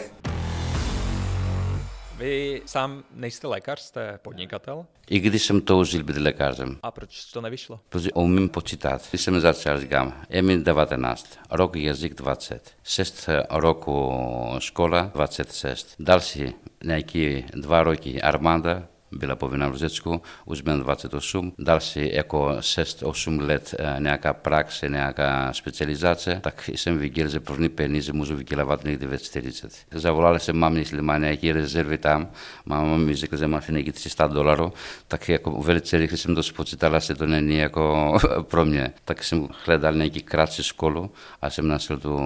Vy 2.18 2.62
sám 2.66 3.04
nejste 3.16 3.48
lékař, 3.48 3.80
jste 3.80 4.20
podnikatel? 4.22 4.86
I 5.10 5.20
když 5.20 5.42
jsem 5.46 5.62
toužil 5.62 6.04
být 6.04 6.18
lékařem. 6.18 6.78
A 6.84 6.92
proč 6.92 7.25
to 7.34 7.42
nevyšlo? 7.42 7.80
Protože 7.89 8.12
umím 8.12 8.50
počítat. 8.50 9.01
Když 9.12 9.22
jsem 9.22 9.39
začal, 9.42 9.80
říkám, 9.80 10.13
je 10.30 10.42
mi 10.42 10.58
19, 10.58 11.30
rok 11.51 11.75
jazyk 11.75 12.13
20, 12.13 12.72
6 12.84 13.30
roku 13.50 14.12
škola 14.60 15.12
26, 15.13 15.96
další 16.00 16.54
nějaký 16.84 17.46
dva 17.54 17.84
roky 17.84 18.22
armáda, 18.22 18.84
byla 19.12 19.36
povinna 19.36 19.68
v 19.70 19.75
Řecku, 19.78 20.22
už 20.46 20.62
byl 20.62 20.78
28, 20.80 21.54
dal 21.60 21.80
si 21.80 22.12
jako 22.13 22.48
6-8 22.60 23.42
let 23.48 23.75
eh, 23.80 23.96
nějaká 24.00 24.34
praxe, 24.34 24.89
nějaká 24.89 25.54
specializace, 25.54 26.38
tak 26.44 26.70
jsem 26.74 26.98
viděl, 26.98 27.28
že 27.28 27.39
první 27.39 27.70
peníze 27.70 28.13
můžu 28.13 28.36
vydělávat 28.36 28.84
někdy 28.84 29.08
ve 29.08 29.18
40. 29.18 29.72
Zavolal 29.92 30.39
jsem 30.39 30.58
mám, 30.58 30.78
jestli 30.78 31.01
má 31.01 31.18
nějaké 31.18 31.54
rezervy 31.54 31.98
tam, 31.98 32.28
mám 32.66 33.04
mi 33.06 33.16
řekl, 33.16 33.38
že 33.38 33.48
má 33.48 33.60
nějaký 33.70 33.92
300 33.92 34.28
dolarů, 34.28 34.74
tak 35.08 35.30
jako 35.30 35.51
velice 35.62 35.98
rychle 35.98 36.18
jsem 36.18 36.36
to 36.36 36.44
spočítal, 36.44 36.96
asi 36.96 37.16
to 37.16 37.28
není 37.28 37.58
jako 37.58 38.18
pro 38.42 38.66
mě. 38.66 38.94
Tak 39.06 39.24
jsem 39.24 39.48
hledal 39.66 39.94
nějaký 39.94 40.22
krátce 40.22 40.63
školu 40.63 41.12
a 41.42 41.50
jsem 41.50 41.68
našel 41.68 41.98
tu 41.98 42.20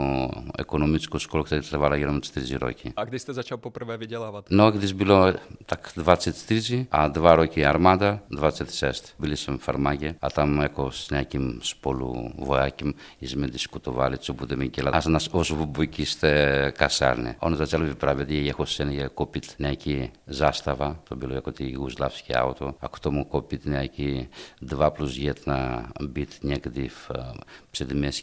ekonomickou 0.60 1.20
školu, 1.20 1.44
která 1.44 1.62
trvala 1.62 1.96
jenom 1.96 2.22
4 2.22 2.58
roky. 2.58 2.94
A 2.96 3.04
kdy 3.06 3.20
jste 3.20 3.34
začal 3.34 3.58
poprvé 3.58 3.98
vydělávat? 3.98 4.46
No, 4.50 4.72
když 4.72 4.94
bylo 4.94 5.34
tak 5.66 5.92
24 5.96 6.73
...α 6.76 6.86
Αντβάρο 6.90 7.46
και 7.46 7.66
Αρμάντα, 7.68 8.24
26. 8.42 8.52
τη 8.58 8.64
φαρμάκια. 8.76 9.02
Βίλησε 9.18 9.52
με 9.52 9.58
φαρμάκια. 9.60 10.16
Ατάμ 10.20 10.62
έχω 10.62 10.92
σνέκι 10.92 11.58
σπολού 11.62 12.34
βοάκιμ, 12.38 12.90
ει 13.20 13.28
με 13.36 13.48
τη 13.48 13.60
σκουτοβάλη 13.60 14.18
τη 14.18 14.32
οπουδε 14.32 14.56
με 14.56 14.66
κελά. 14.66 14.90
Ασνα 14.94 15.20
ω 15.32 15.42
βουμπουκί 15.44 16.06
στε 16.06 16.72
κασάρνε. 16.78 17.36
Όνο 17.40 17.56
τα 17.56 17.66
τσέλβι 17.66 17.96
πραβεδί, 17.96 18.48
έχω 18.48 18.66
σένα 18.66 18.92
για 18.92 19.08
κόπιτ 19.08 19.44
νέκι 19.58 20.12
ζάσταβα, 20.26 21.02
τον 21.10 21.20
πιλό 21.20 21.34
έχω 21.34 21.52
τη 21.52 21.70
γου 21.72 21.88
λαφ 22.00 22.22
και 22.22 22.38
άοτο. 22.38 22.76
Ακτώ 22.80 23.12
μου 23.12 23.28
κόπιτ 23.28 23.66
νέκι 23.66 24.28
δβάπλου 24.60 25.06
γέτνα 25.06 25.90
μπιτ 26.10 26.32
νέκδιφ 26.42 26.94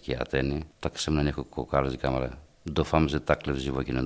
και 0.01 0.17
ατένι. 0.21 0.63
Τα 0.79 0.91
Doufám, 2.67 3.09
že 3.09 3.21
takhle 3.21 3.53
v 3.53 3.59
životě 3.59 3.93
na 3.93 4.03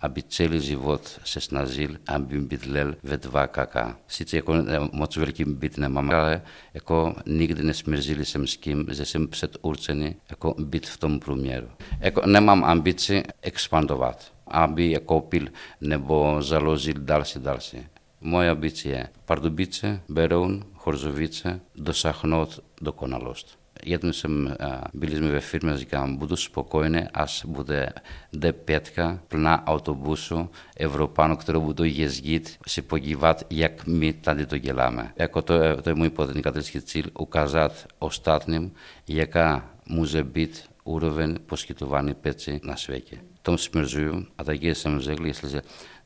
aby 0.00 0.22
celý 0.22 0.60
život 0.60 1.20
se 1.24 1.40
snažil, 1.40 1.96
aby 2.08 2.38
bydlel 2.40 2.94
ve 3.02 3.16
dva 3.16 3.46
kaká. 3.46 3.96
Sice 4.08 4.36
jako 4.36 4.52
moc 4.92 5.16
velký 5.16 5.44
byt 5.44 5.78
nemám, 5.78 6.10
ale 6.10 6.42
jako 6.74 7.14
nikdy 7.26 7.62
nesmířili 7.62 8.24
jsem 8.24 8.46
s 8.46 8.56
tím, 8.56 8.86
že 8.92 9.04
jsem 9.04 9.28
předurčený 9.28 10.14
jako 10.30 10.54
byt 10.58 10.86
v 10.86 10.96
tom 10.96 11.20
průměru. 11.20 11.68
Jako 12.00 12.22
nemám 12.26 12.64
ambici 12.64 13.22
expandovat, 13.42 14.32
aby 14.46 14.90
je 14.90 14.98
koupil 14.98 15.44
nebo 15.80 16.36
založil 16.42 16.94
další, 16.98 17.38
další. 17.38 17.78
Moje 18.20 18.50
ambice 18.50 18.88
je 18.88 19.08
Pardubice, 19.24 20.00
Beroun, 20.08 20.64
Chorzovice 20.74 21.60
dosáhnout 21.76 22.60
dokonalost. 22.82 23.61
γιατί 23.82 24.10
να 24.58 24.80
μιλήσουμε 24.92 25.30
με 25.30 25.40
φίρμες 25.40 25.82
για 25.82 25.98
να 25.98 26.12
μπουν 26.16 26.28
τους 26.28 26.42
σποκόινε, 26.42 27.10
ας 27.12 27.44
μπουδε 27.48 27.92
δε 28.30 28.52
πέτκα 28.52 29.22
πλνά 29.28 29.62
αυτομπούσου, 29.66 30.50
ευρωπάνω 30.74 31.36
κτέρω 31.36 31.60
που 31.60 31.74
το 31.74 31.84
γεσγίτ, 31.84 32.46
σε 32.64 32.82
πογιβάτ 32.82 33.40
γιακ 33.48 33.78
μη 33.86 34.14
τάντι 34.14 34.44
το 34.44 34.56
γελάμε. 34.56 35.12
Εκο 35.16 35.42
το, 35.42 35.54
ε, 35.54 35.74
το 35.74 35.96
μου 35.96 36.04
είπα 36.04 36.26
την 36.26 36.42
κατρίσκη 36.42 36.80
τσίλ, 36.80 37.10
ο 37.12 37.26
καζάτ 37.26 37.72
ο 37.98 38.10
στάτνιμ, 38.10 38.70
γιακά 39.04 39.70
μου 39.86 40.04
ζεμπίτ, 40.04 40.54
ούροβεν, 40.82 41.38
πως 41.46 41.64
και 41.64 41.74
το 41.74 41.86
βάνει 41.86 42.14
πέτσι 42.14 42.60
να 42.62 42.76
σβέκε. 42.76 43.20
Τον 43.42 43.58
σημερζούμε, 43.58 44.26
αταγίες 44.36 44.78
σε 44.78 44.88
μου 44.88 44.98
ζέγλια, 44.98 45.34
σλέζε, 45.34 45.62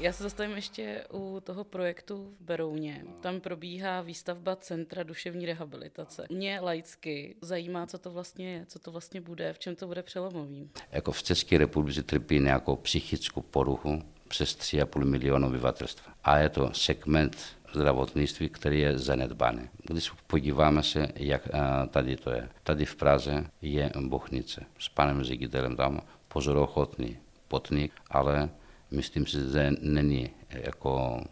Já 0.00 0.12
se 0.12 0.22
zastavím 0.22 0.56
ještě 0.56 1.04
u 1.12 1.40
toho 1.44 1.64
projektu 1.64 2.34
v 2.40 2.44
Berouně. 2.44 3.04
Tam 3.20 3.40
probíhá 3.40 4.00
výstavba 4.00 4.56
Centra 4.56 5.02
duševní 5.02 5.46
rehabilitace. 5.46 6.26
Mě 6.30 6.60
laicky 6.60 7.36
zajímá, 7.40 7.86
co 7.86 7.98
to 7.98 8.10
vlastně 8.10 8.52
je, 8.52 8.66
co 8.66 8.78
to 8.78 8.92
vlastně 8.92 9.20
bude, 9.20 9.52
v 9.52 9.58
čem 9.58 9.76
to 9.76 9.86
bude 9.86 10.02
přelomový. 10.02 10.70
Jako 10.92 11.12
v 11.12 11.22
České 11.22 11.58
republice 11.58 12.02
trpí 12.02 12.40
nějakou 12.40 12.76
psychickou 12.76 13.40
poruchu 13.40 14.02
přes 14.28 14.50
3,5 14.56 15.04
milionu 15.04 15.46
obyvatelstva. 15.48 16.12
A 16.24 16.38
je 16.38 16.48
to 16.48 16.70
segment 16.74 17.36
zdravotnictví, 17.72 18.48
který 18.48 18.80
je 18.80 18.98
zanedbaný. 18.98 19.68
Když 19.86 20.10
podíváme 20.10 20.82
se, 20.82 21.08
jak 21.16 21.48
tady 21.90 22.16
to 22.16 22.30
je. 22.30 22.48
Tady 22.62 22.84
v 22.84 22.96
Praze 22.96 23.46
je 23.62 23.90
Bochnice 24.00 24.64
s 24.78 24.88
panem 24.88 25.22
ředitelem 25.22 25.76
tam 25.76 26.00
pozorochotný 26.28 27.18
potník, 27.48 27.92
ale 28.10 28.48
Μιστήμ 28.90 29.22
δεν 29.34 29.78
είναι 29.82 30.30
εκο 30.48 31.22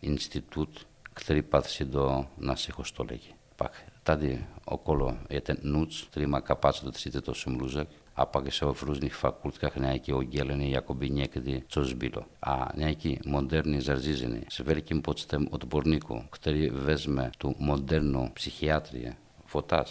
Ινστιτούτ, 0.00 0.76
κτρί 1.12 1.42
πάθηση 1.42 1.84
εδώ 1.88 2.28
να 2.36 2.56
σε 2.56 2.70
έχω 2.70 2.84
στο 2.84 3.04
λέγει. 3.04 3.34
Πάχ, 3.56 3.70
τάντι 4.02 4.46
ο 4.64 4.78
κόλο 4.78 5.18
έτεν 5.28 5.58
νουτς, 5.62 6.08
τρί 6.10 6.26
μα 6.26 6.40
καπάτσο 6.40 6.84
το 6.84 6.90
τσίτε 6.90 7.20
το 7.20 7.34
σουμλούζακ. 7.34 7.88
Απάκε 8.14 8.50
σε 8.50 8.64
ο 8.64 8.72
φρούς 8.74 8.98
νιχ 8.98 9.16
φακούλτ 9.16 9.56
καχ 9.58 9.76
νέα 9.76 9.90
εκεί 9.90 10.12
ο 10.12 10.20
γέλενε 10.20 10.64
η 10.68 10.76
ακόμπι 10.76 11.10
νέκτη 11.10 11.64
τσοσμπίλο. 11.68 12.26
Α, 12.38 12.64
νέα 12.74 12.88
εκεί 12.88 13.18
μοντέρνη 13.24 13.80
ζαρζίζινη. 13.80 14.40
Σε 14.48 14.62
βέρκιν 14.62 15.00
πότσετε 15.00 15.38
ο 15.50 15.56
τμπορνίκο, 15.56 16.26
κτρί 16.30 16.68
βέσμε 16.70 17.30
του 17.38 17.54
μοντέρνου 17.58 18.30
ψυχιάτρια 18.32 19.16
φωτά 19.52 19.86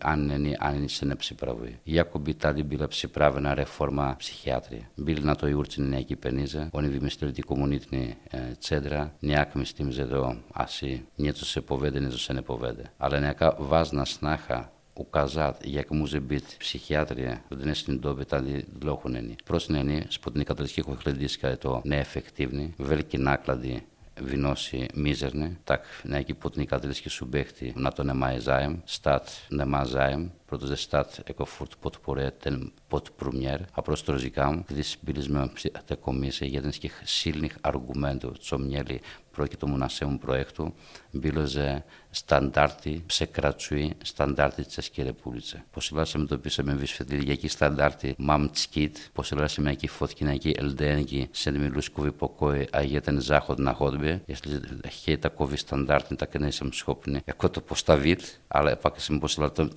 αν 0.00 0.28
είναι, 0.30 0.56
αν 0.60 0.74
είναι 0.76 0.88
σε 0.88 1.04
ένα 1.04 1.16
ψηπραβή. 1.16 1.78
Η 1.84 1.92
Ιάκομπι 1.94 2.34
Τάντι 2.34 2.62
μπήλε 2.62 2.86
ψηπράβη 2.86 3.38
ένα 3.38 3.54
ρεφόρμα 3.54 4.14
ψυχιάτρη. 4.18 4.88
Μπήλε 4.96 5.20
να 5.20 5.34
το 5.34 5.46
Ιούρτσι 5.48 5.80
είναι 5.80 6.68
ο 6.72 6.80
Νιβιμιστήρι 6.80 7.32
την 7.32 7.44
Κομμουνή 7.44 7.78
την 7.78 8.14
Τσέντρα, 8.58 9.14
Νιάκμι 9.18 9.64
στην 9.64 9.90
Ζεδό, 9.90 10.36
Ασί, 10.52 11.04
Νιέτσο 11.16 11.44
σε 11.44 11.60
ποβέντε, 11.60 11.98
Νιέτσο 11.98 12.18
σε 12.18 12.32
νεποβέντε. 12.32 12.84
Αλλά 12.96 13.16
είναι 13.18 13.28
ακά 13.28 13.56
βάζνα 13.58 14.04
σνάχα. 14.04 14.72
Ο 14.94 15.04
Καζάτ, 15.04 15.64
η 15.66 15.78
Ακμούζεμπιτ, 15.78 16.52
η 16.52 16.56
ψυχιάτρια, 16.58 17.44
ο 17.50 17.54
Δενέ 17.56 17.74
στην 17.74 18.00
Τόπη, 18.00 18.24
τα 18.24 18.40
διλόχουν 18.78 19.14
ενή. 19.14 19.34
Προ 19.44 19.56
την 19.56 20.02
σπου 20.08 20.30
την 20.32 20.44
κατολική 20.44 20.82
κοχλεντή 20.82 21.26
σκαρετό, 21.26 21.80
εφεκτίβνη, 21.84 22.74
Βινώση 24.20 24.86
Μίζερνε, 24.94 25.58
τάκ, 25.64 25.84
ναι, 26.02 26.18
εκεί 26.18 26.34
που 26.34 26.50
την 26.50 26.66
σου 27.08 27.28
να 27.74 27.92
τον 27.92 28.06
νεμάει 28.06 28.38
Ζάιμ, 28.38 28.76
στάτ, 28.84 29.28
νεμά 29.48 29.84
Ζάιμ, 29.84 30.28
πρώτο 30.52 30.66
δεστάτ 30.66 31.10
εκοφούρτ 31.24 31.72
ποτ 31.80 31.94
πορέ 32.04 32.30
τελ 32.40 32.58
ποτ 32.88 33.06
προμιέρ, 33.16 33.58
το 33.84 33.92
ροζικά 34.06 34.52
μου, 34.52 34.64
τα 35.86 35.94
κομίσια 35.94 36.60
την 36.62 36.90
σχήλνη 37.04 37.50
του 39.58 39.68
μονασέου 39.68 40.18
προέκτου, 40.18 40.74
μπήλωζε 41.12 41.84
στάνταρτη, 42.10 43.04
σε 43.06 43.30
μετωπίσω 46.16 46.62
με 46.64 46.78
στάνταρτη 47.46 48.14
μαμ 48.18 48.48
τσκίτ, 48.50 48.96
πώς 49.12 49.30
ήλθα 49.30 49.48
σε 49.48 49.60
μια 49.60 49.74
κυφωτκινακή 49.74 50.54
ελντένγκη 50.58 51.28
σε 51.30 51.50
δημιουργούς 51.50 51.90
κουβιποκόη 51.90 52.68
αγέτεν 52.72 53.20
ζάχον 53.20 53.56
να 53.62 53.72
χόντμπι, 53.72 54.22
γιατί 54.26 54.50
έχει 54.82 55.18
τα 55.18 55.28
κόβει 55.28 55.56
στάνταρτη, 55.56 56.16
τα 56.16 56.26
κενέσια 56.26 56.66
μου 56.66 56.72
σχόπινη. 56.72 57.20
Εκώ 57.24 57.50
το 57.50 57.62
βίτ, 57.88 58.20
αλλά 58.48 58.78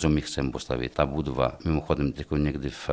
με 0.01 0.49
podstawie 0.67 1.07
budowa, 1.15 1.47
mimo, 1.65 1.75
Mimochodem, 1.75 2.13
tylko 2.13 2.37
niegdy 2.37 2.69
w 2.69 2.87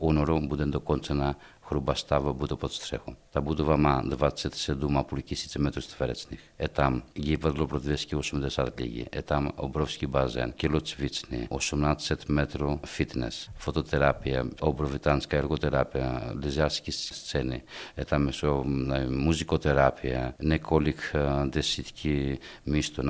honoru 0.00 0.36
e, 0.36 0.56
do 0.56 0.66
dokończona 0.66 1.34
χρουμπαστά 1.66 2.20
βαμπούτο 2.20 2.54
από 2.54 2.68
τους 2.68 2.78
τρέχουν. 2.88 3.16
Τα 3.32 3.40
μπούτο 3.40 3.64
βαμά 3.64 4.02
δεβάτησε 4.06 4.48
τις 4.48 4.68
εντούμα 4.68 5.04
που 5.04 5.16
λυκήσει 5.16 5.44
τις 5.46 5.56
μέτρες 5.56 5.86
του 5.86 5.94
φερέτσνιχ. 5.94 6.40
Ετάμ 6.56 7.00
γύβατλο 7.12 7.66
πρωτιδές 7.66 8.04
και 8.04 8.14
όσο 8.14 8.36
μετές 8.36 8.58
αρκλήγη. 8.58 9.06
Ετάμ 9.10 9.46
ο 9.54 9.66
μπρόφισκι 9.66 10.06
μπάζεν 10.06 10.52
και 10.56 10.66
λοτσβίτσνι. 10.68 11.48
φίτνες. 12.86 13.50
Φωτοτεράπεια, 13.56 14.48
ο 14.60 14.70
μπροβιτάνσκα 14.70 15.36
εργοτεράπεια, 15.36 16.32
δεζιάσκη 16.34 16.92
Ετάμ 17.94 18.22
μεσο 18.22 18.62
μουζικοτεράπεια, 19.08 20.34
νεκόλικ 20.38 20.98
δεσίτικη 21.50 22.38
μίστο, 22.62 23.02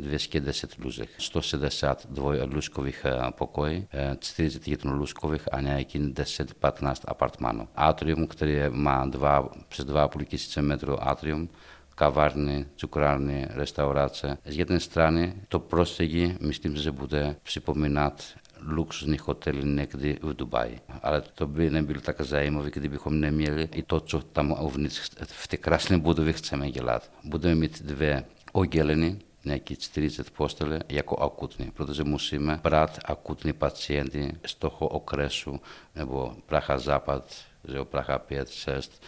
210 0.00 0.78
lůzek, 0.78 1.08
160 1.18 2.06
lůžkových 2.54 3.06
pokoj, 3.30 3.86
41 4.18 4.92
eh, 4.92 4.94
lůžkových 4.94 5.54
a 5.54 5.60
nějaký 5.60 5.98
10-15 5.98 6.94
apartmanů. 7.06 7.68
Atrium, 7.76 8.26
které 8.26 8.70
má 8.70 9.06
dva, 9.06 9.48
přes 9.68 9.86
2,5 9.86 10.24
tisíce 10.24 10.62
metrů 10.62 11.02
atrium, 11.08 11.48
kavárny, 11.94 12.66
cukrárny, 12.76 13.46
restaurace. 13.50 14.38
Z 14.44 14.56
jedné 14.56 14.80
strany 14.80 15.34
to 15.48 15.58
prostředí, 15.58 16.34
myslím, 16.40 16.76
že 16.76 16.92
bude 16.92 17.36
připomínat 17.42 18.24
luxusní 18.66 19.18
hotel 19.18 19.52
někdy 19.52 20.18
v 20.22 20.34
Dubaji. 20.36 20.80
Ale 21.02 21.20
to 21.20 21.46
by 21.46 21.70
nebylo 21.70 22.00
tak 22.00 22.20
zajímavé, 22.20 22.70
kdybychom 22.70 23.20
neměli 23.20 23.68
i 23.72 23.82
to, 23.82 24.00
co 24.00 24.20
tam 24.20 24.52
uvnitř 24.52 25.10
v 25.24 25.48
té 25.48 25.56
krásné 25.56 25.98
budově 25.98 26.32
chceme 26.32 26.70
dělat. 26.70 27.10
Budeme 27.24 27.54
mít 27.54 27.82
dvě 27.82 28.24
oddělené 28.52 29.16
neki 29.44 29.74
30 29.76 30.28
postele 30.30 30.80
jako 30.88 31.16
akutní, 31.16 31.70
protože 31.70 32.04
musíme 32.04 32.60
brát 32.62 32.98
akutní 33.04 33.52
pacienty 33.52 34.34
z 34.46 34.54
toho 34.54 34.88
okresu, 34.88 35.60
nebo 35.94 36.36
Praha 36.46 36.78
Západ, 36.78 37.34
že 37.64 37.84
Praha 37.84 38.18
5, 38.18 38.50
6, 38.50 39.02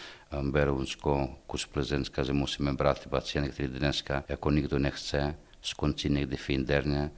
Berunsko, 0.50 1.28
kus 1.46 1.66
Plzeňska, 1.66 2.24
že 2.24 2.32
musíme 2.32 2.72
brát 2.74 2.98
ty 3.00 3.08
pacienty, 3.08 3.50
které 3.52 3.68
dneska 3.68 4.24
jako 4.28 4.50
nikdo 4.50 4.78
nechce, 4.78 5.34
skončí 5.62 6.08
někdy 6.08 6.36
v 6.36 6.50
interně, 6.50 7.10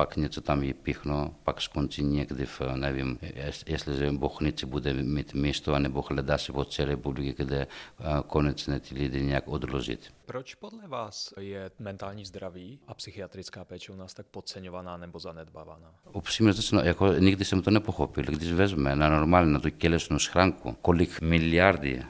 pak 0.00 0.16
něco 0.16 0.40
tam 0.40 0.60
vypíchnu, 0.60 1.34
pak 1.44 1.60
skončí 1.60 2.02
někdy 2.02 2.46
v, 2.46 2.56
nevím, 2.76 3.18
jestli 3.66 3.96
že 3.98 4.12
Bochnici 4.12 4.66
bude 4.66 4.92
mít 4.94 5.34
místo, 5.34 5.74
anebo 5.74 6.02
hledá 6.08 6.38
se 6.38 6.52
po 6.52 6.64
celé 6.64 6.96
budově, 6.96 7.32
kde 7.36 7.60
eh, 7.64 8.04
konečně 8.26 8.80
ty 8.80 8.94
lidi 8.94 9.20
nějak 9.20 9.48
odložit. 9.48 10.00
Proč 10.26 10.54
podle 10.54 10.86
vás 10.88 11.34
je 11.40 11.70
mentální 11.78 12.24
zdraví 12.24 12.78
a 12.88 12.94
psychiatrická 12.94 13.64
péče 13.64 13.92
u 13.92 13.96
nás 13.96 14.14
tak 14.14 14.26
podceňovaná 14.26 14.96
nebo 14.96 15.18
zanedbávaná? 15.18 15.90
Upřímně 16.12 16.52
řečeno, 16.52 16.80
jako 16.82 17.12
nikdy 17.12 17.44
jsem 17.44 17.62
to 17.62 17.70
nepochopil. 17.70 18.24
Když 18.24 18.52
vezme 18.52 18.96
na 18.96 19.08
normálně 19.08 19.52
na 19.52 19.60
tu 19.60 19.70
tělesnou 19.70 20.18
schránku, 20.18 20.76
kolik 20.82 21.20
miliardy, 21.20 22.02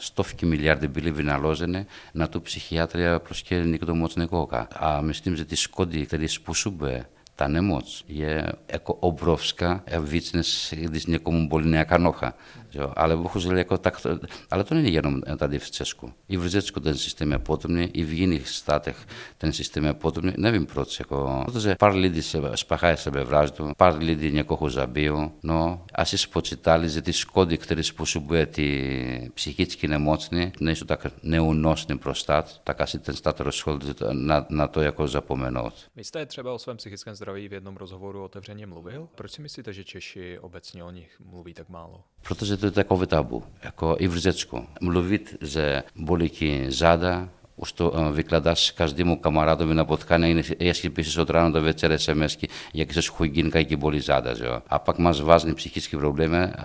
stovky 0.00 0.46
miliardy 0.46 0.88
byly 0.88 1.10
vynaloženy 1.10 1.86
na 2.14 2.26
tu 2.26 2.40
psychiatrii, 2.40 3.06
prostě 3.18 3.62
nikdo 3.66 3.94
moc 3.94 4.16
nekouká. 4.16 4.68
A 4.76 5.00
myslím, 5.00 5.36
že 5.36 5.44
ty 5.44 5.56
škody, 5.56 6.06
které 6.06 6.28
způsobuje 6.28 7.06
Τα 7.36 7.48
ναι, 7.48 7.58
Για 8.06 8.28
ε, 8.28 8.52
έκο, 8.66 8.96
ομπρόφισκα, 9.00 9.82
ευβοίτσες, 9.84 10.72
έχεις 10.72 10.86
ε, 11.06 11.14
δείξει, 11.16 11.46
πολύ 11.48 11.68
νέα 11.68 11.84
κανόχα. 11.84 12.34
Jo, 12.76 12.92
ale 12.96 13.16
bohužel 13.16 13.58
jako 13.58 13.78
tak, 13.78 14.00
to, 14.00 14.10
ale 14.50 14.64
to 14.64 14.74
není 14.74 14.92
jenom 14.92 15.20
tady 15.36 15.58
v 15.58 15.70
Česku. 15.70 16.12
I 16.28 16.36
v 16.36 16.48
Řecku 16.48 16.80
ten 16.80 16.96
systém 16.96 17.32
je 17.32 17.38
podobný, 17.38 17.84
i 17.84 18.02
v 18.04 18.12
jiných 18.12 18.48
státech 18.48 18.96
ten 19.38 19.52
systém 19.52 19.84
je 19.84 19.94
podobný. 19.94 20.32
Nevím 20.36 20.66
proč, 20.66 20.98
jako, 20.98 21.42
protože 21.44 21.74
pár 21.78 21.94
lidí 21.94 22.22
se 22.22 22.38
spáchají 22.54 22.96
sebevraždu, 22.96 23.70
pár 23.76 23.98
lidí 23.98 24.30
někoho 24.32 24.70
zabijí. 24.70 25.10
no, 25.42 25.84
asi 25.94 26.18
spočítali, 26.18 26.88
že 26.88 27.02
ty 27.02 27.12
škody, 27.12 27.58
které 27.58 27.82
způsobuje 27.82 28.46
ty 28.46 29.30
psychicky 29.34 29.88
nemocné, 29.88 30.52
nejsou 30.60 30.84
tak 30.84 31.06
neunosné 31.22 31.96
pro 31.96 32.14
stát, 32.14 32.58
tak 32.64 32.80
asi 32.80 32.98
ten 32.98 33.14
stát 33.16 33.40
rozhodl 33.40 33.94
na, 34.12 34.46
na 34.48 34.68
to 34.68 34.80
jako 34.82 35.08
zapomenout. 35.08 35.74
Vy 35.96 36.04
jste 36.04 36.26
třeba 36.26 36.52
o 36.52 36.58
svém 36.58 36.76
psychickém 36.76 37.14
zdraví 37.14 37.48
v 37.48 37.52
jednom 37.52 37.76
rozhovoru 37.76 38.24
otevřeně 38.24 38.66
mluvil. 38.66 39.08
Proč 39.14 39.32
si 39.32 39.42
myslíte, 39.42 39.72
že 39.72 39.84
Češi 39.84 40.38
obecně 40.38 40.84
o 40.84 40.90
nich 40.90 41.16
mluví 41.24 41.54
tak 41.54 41.68
málo? 41.68 42.02
Protože 42.22 42.56
to 42.56 42.65
το 42.66 42.72
τετακόβε 42.72 43.06
ταμπού, 43.06 43.44
το 43.78 43.96
ευρυζέτσικο. 43.98 44.68
Μλουβίτ 44.80 45.26
ζε 45.40 45.84
μπολική 45.94 46.66
ζάντα, 46.68 47.28
ώστε 47.56 47.84
βικλαντά 48.12 48.54
καζδί 48.74 49.04
μου 49.04 49.18
καμαράτο 49.20 49.64
να 49.64 49.84
ποτχάνε, 49.84 50.28
είναι 50.28 50.42
έσχυ 50.56 50.90
πίσω 50.90 51.10
στο 51.10 51.24
τράνο 51.24 51.50
το 51.50 51.60
βετσέρε 51.60 51.96
σε 51.96 52.14
μέσκι, 52.14 52.48
γιατί 52.72 52.92
σε 52.92 53.00
σχουγγίνει 53.00 53.48
κακή 53.48 53.76
μπολή 53.76 53.98
ζάντα 53.98 54.34
ζεό. 54.34 54.62
Απάκ 54.66 54.98
μα 54.98 55.12
βάζει 55.12 55.54
και 55.54 55.80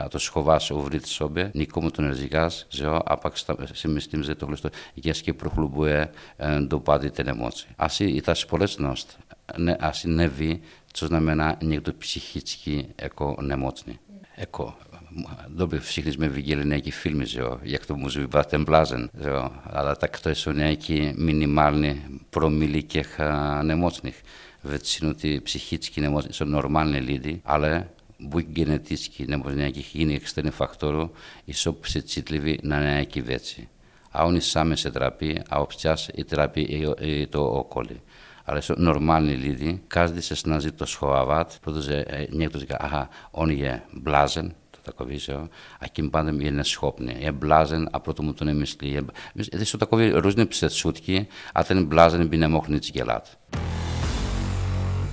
το 0.10 0.20
σχοβά 0.20 0.60
ο 0.70 0.80
βρίτ 0.80 1.06
τον 1.94 2.06
ερζιγά 2.06 2.52
ζεό, 2.52 3.04
γιατί 6.68 7.22
ή 11.62 12.84
να 14.90 14.90
δεν 15.56 15.67
πει 15.67 15.80
ψυχνείς 15.80 16.17
με 16.17 16.28
Βιγγελινέα 16.28 16.80
και 16.80 16.91
φίλμι 16.91 17.24
για 17.63 17.80
αυτό 17.80 17.97
δεν 18.50 18.63
πλάζεν 18.63 19.10
Αλλά 19.63 19.95
τα 19.97 20.08
κτώ 20.08 20.30
εσωνέα 20.30 20.74
και 20.76 21.13
μινιμάλνη 21.17 22.02
προμήλη 22.30 22.84
και 22.84 23.06
ανεμότσνη. 23.17 24.13
είναι 25.02 25.10
ότι 25.10 25.28
η 25.30 25.41
ψυχή 25.41 25.78
είναι 25.95 26.06
ανεμότσνη, 26.06 26.88
είναι 26.88 27.00
λίδη, 27.00 27.41
αλλά 27.43 27.93
που 28.30 28.39
είναι 28.39 28.50
γενετήσκη, 28.54 29.24
είναι 29.24 29.69
και 29.69 29.80
έχει 29.80 29.97
γίνει 29.97 30.13
εξτένη 30.13 30.50
φακτόρου, 30.50 31.10
να 32.62 32.78
είναι 32.78 33.04
και 33.04 33.21
βέτσι. 33.21 33.67
Αν 34.13 34.36
είσαι 34.36 34.63
μέσα 34.63 34.82
σε 34.82 34.91
τραπή, 34.91 35.41
η 36.15 36.24
τραπή 36.24 36.89
το 37.30 37.67
Αλλά 38.45 38.62
σε 38.62 38.74
takový, 44.91 45.19
že 45.19 45.34
jo? 45.34 45.47
a 45.80 45.88
tím 45.88 46.12
pádem 46.12 46.41
je 46.41 46.51
neschopný, 46.51 47.15
je 47.23 47.32
blázen 47.32 47.89
a 47.93 47.99
proto 47.99 48.23
mu 48.23 48.34
to 48.34 48.45
nemyslí. 48.45 48.91
Je, 48.91 49.04
to 49.51 49.58
jsou 49.58 49.77
takové 49.77 50.12
různé 50.21 50.45
předsudky 50.45 51.27
a 51.56 51.63
ten 51.63 51.86
blázen 51.86 52.27
by 52.27 52.38
nemohl 52.38 52.67
nic 52.69 52.91
dělat. 52.91 53.38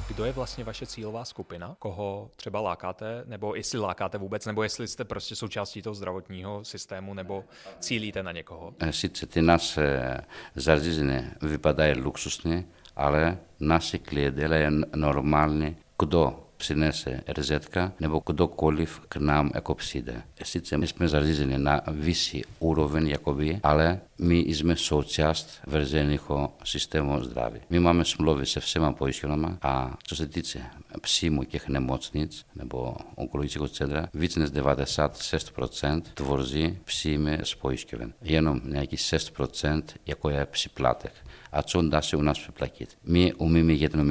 Kdo 0.08 0.24
je 0.24 0.32
vlastně 0.32 0.64
vaše 0.64 0.86
cílová 0.86 1.24
skupina? 1.24 1.76
Koho 1.78 2.30
třeba 2.36 2.60
lákáte, 2.60 3.22
nebo 3.26 3.54
jestli 3.54 3.78
lákáte 3.80 4.18
vůbec, 4.18 4.46
nebo 4.46 4.62
jestli 4.62 4.88
jste 4.88 5.04
prostě 5.04 5.36
součástí 5.36 5.82
toho 5.82 5.94
zdravotního 5.94 6.64
systému, 6.64 7.14
nebo 7.14 7.44
cílíte 7.80 8.22
na 8.22 8.32
někoho? 8.32 8.74
Eh, 8.80 8.92
sice 8.92 9.26
ty 9.26 9.42
nás 9.42 9.78
eh, 9.78 10.20
zařízené 10.54 11.36
vypadají 11.42 12.00
luxusně, 12.00 12.64
ale 12.96 13.38
naši 13.60 13.98
klienti 13.98 14.40
je 14.40 14.70
normální. 14.94 15.76
Kdo 15.98 16.47
ψινέσαι 16.58 17.22
ερζέτκα, 17.24 17.94
νεβο 17.98 18.20
κοντό 18.20 18.48
κόλυφ 18.48 18.96
κρνάμ 19.08 19.48
εκοψίδε. 19.52 20.24
Εσύ 20.38 20.60
τσε 20.60 20.76
μες 20.76 20.92
μεζαρζίζενε 20.98 21.56
να 21.56 21.84
βύσει 22.00 22.44
ούροβεν 22.58 23.06
γιακοβί, 23.06 23.58
αλλά 23.62 24.02
μη 24.16 24.44
εισμε 24.46 24.74
σοτσιάστ 24.74 25.48
βερζένιχο 25.66 26.56
συστέμο 26.62 27.22
σδράβη. 27.22 27.60
Μη 27.68 27.78
μάμε 27.78 28.04
σμλόβι 28.04 28.44
σε 28.44 28.60
φσέμα 28.60 28.86
από 28.86 29.06
ίσιο 29.06 29.28
νόμα, 29.28 29.58
α 29.60 29.88
τσοστετίτσε 30.04 30.70
Ψήμου 31.00 31.42
και 31.42 31.58
Χνεμότσνιτ, 31.58 32.32
να 32.52 32.66
πω 32.66 32.96
ογκολογική 33.14 33.58
κοτσέντρα, 33.58 34.08
Βίτσνε 34.12 34.44
Δεβάτε 34.44 34.86
Σάτ, 34.86 35.16
Σέστο 35.16 35.50
Προτσέντ, 35.54 36.04
Τουβορζή, 36.14 36.80
Ψήμε, 36.84 37.38
Σποίσκευεν. 37.42 38.14
Γένο, 38.20 38.60
μια 38.64 38.84
και 38.84 38.98
είναι 39.12 39.22
Προτσέντ, 39.32 39.88
η 40.04 40.12
ακόμα 40.12 40.46
ψηπλάτε. 40.50 41.12
Ατσόντα 41.50 42.00
σε 42.00 42.16
ουνά 42.16 42.34
σπεπλακίτ. 42.34 42.90
Μη 43.02 43.72
για 43.72 43.88
την 43.88 44.10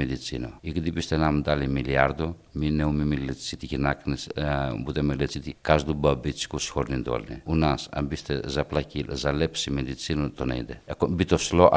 Η 0.62 0.78
να 1.18 1.32
μου 1.32 1.44
μιλιάρδο, 1.70 2.36
μη 2.52 2.72
νέο 2.72 2.92
μη 2.92 3.04
μιλητσίτη 3.04 3.66
γυνάκνε, 3.66 4.16
ε, 4.34 5.04
μπαμπίτσικο 5.96 6.58
αν 7.48 7.76
ζαπλακί, 8.46 9.04
τον 10.36 11.18
το 11.28 11.38
σλό, 11.38 11.72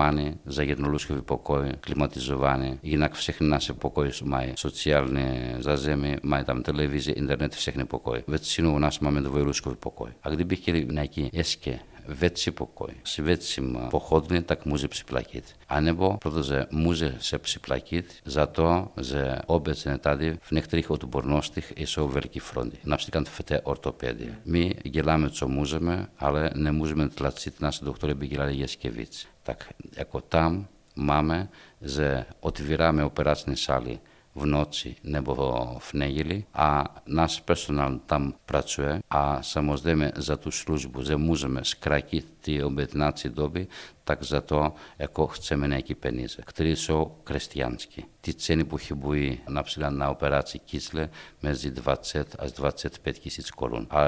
Ζωβάνι, 0.16 0.40
για 0.66 0.74
την 0.74 0.84
Λούσκη 0.90 1.12
Βιποκόη, 1.12 1.72
κλίματι 1.80 2.18
Ζωβάνι, 2.18 2.78
για 2.82 2.98
να 2.98 3.08
ξεχνά 3.08 3.58
σε 3.58 3.72
ποκόη 3.72 4.10
σου 4.10 4.26
μάι, 4.26 4.52
σοσιαλνι, 4.56 5.24
ζαζέμι, 5.60 6.16
μάι 6.22 6.42
τα 6.44 6.54
μετελεβίζει, 6.54 7.10
Ιντερνετ 7.10 7.54
ξεχνά 7.54 7.86
ποκόη. 7.86 8.22
Βετσίνου 8.26 8.70
γνάσμα 8.76 9.10
με 9.10 9.20
το 9.20 9.30
Βοηλούσκο 9.30 9.70
Βιποκόη. 9.70 10.12
Αγγλίπη 10.20 10.58
και 10.58 10.72
λιμνιακή, 10.72 11.30
έσκε, 11.32 11.80
βέτσι 12.14 12.52
ποκόι. 12.52 12.96
Στη 13.02 13.22
βέτσι 13.22 13.60
μα 13.60 13.80
ποχόδνια 13.80 14.44
τα 14.44 14.54
κμούζε 14.54 14.88
ψιπλακίτ. 14.88 15.44
Άνεβο, 15.66 16.16
πρώτο 16.20 16.42
ζε 16.42 16.66
μουζε 16.70 17.16
σε 17.18 17.38
ψιπλακίτ, 17.38 18.10
ζατό, 18.24 18.90
ζε 19.00 19.38
όμπε 19.46 19.72
τσι 19.72 19.88
νετάδι, 19.88 20.36
φνεχτρίχο 20.40 20.96
του 20.96 21.08
πορνόστιχ, 21.08 21.70
ισό 21.76 22.06
βελκι 22.06 22.40
φρόντι. 22.40 22.78
Να 22.82 22.96
ψήκαν 22.96 23.24
τη 23.24 23.30
φετέ 23.30 23.60
ορτοπέδια. 23.64 24.40
Μη 24.44 24.72
γελάμε 24.82 25.30
τσομούζε 25.30 25.78
αλλά 26.16 26.50
ναι 26.54 26.70
μουζε 26.70 26.94
με 26.94 27.08
τλατσίτ 27.08 27.60
να 27.60 27.70
σε 27.70 27.80
δοκτόρια 27.84 28.14
μπικυλάρι 28.14 28.54
για 28.54 28.68
σκεβίτσι. 28.68 29.28
Τα 30.28 30.68
μάμε, 30.94 31.48
ζε 31.80 32.26
ότι 32.40 32.62
βυράμε 32.62 33.02
ο 33.02 33.10
περάτσι 33.10 33.44
v 34.34 34.46
noci 34.46 34.96
nebo 35.04 35.34
v 35.78 35.92
neděli 35.94 36.44
a 36.54 36.96
náš 37.06 37.40
personál 37.40 37.98
tam 38.06 38.34
pracuje 38.46 39.00
a 39.10 39.42
samozřejmě 39.42 40.12
za 40.16 40.36
tu 40.36 40.50
službu, 40.50 41.02
že 41.02 41.16
můžeme 41.16 41.64
zkrátit 41.64 42.34
ty 42.40 42.62
objednací 42.64 43.28
doby, 43.28 43.66
tak 44.04 44.22
za 44.22 44.40
to 44.40 44.72
jako 44.98 45.26
chceme 45.26 45.68
nějaké 45.68 45.94
peníze, 45.94 46.42
které 46.46 46.68
jsou 46.70 47.16
křesťanské. 47.24 48.02
Ty 48.20 48.34
ceny 48.34 48.64
po 48.64 48.78
například 49.48 49.90
na 49.90 50.10
operaci 50.10 50.58
kysle 50.58 51.10
mezi 51.42 51.70
20 51.70 52.36
až 52.38 52.52
25 52.52 53.18
tisíc 53.18 53.50
korun. 53.50 53.86
A 53.90 54.00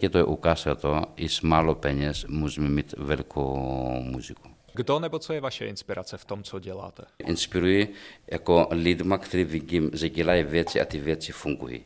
je 0.00 0.08
to 0.10 0.26
ukazuje 0.26 0.74
to, 0.74 1.02
i 1.16 1.28
s 1.28 1.40
málo 1.40 1.74
peněz 1.74 2.24
můžeme 2.28 2.68
mít 2.68 2.94
velkou 2.98 3.56
muziku. 4.02 4.48
Kdo 4.74 4.98
nebo 5.00 5.18
co 5.18 5.32
je 5.32 5.40
vaše 5.40 5.66
inspirace 5.66 6.16
v 6.18 6.24
tom, 6.24 6.42
co 6.42 6.58
děláte? 6.58 7.02
Inspiruji 7.18 7.92
jako 8.32 8.66
lidma, 8.70 9.18
kteří 9.18 9.44
vidím, 9.44 9.90
že 9.94 10.08
dělají 10.08 10.42
věci 10.42 10.80
a 10.80 10.84
ty 10.84 10.98
věci 11.00 11.32
fungují. 11.32 11.84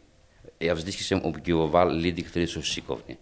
Já 0.60 0.74
vždycky 0.74 1.04
jsem 1.04 1.20
obdivoval 1.20 1.88
lidi, 1.92 2.22
kteří 2.22 2.46
jsou 2.52 2.62
šikovní. 2.62 3.16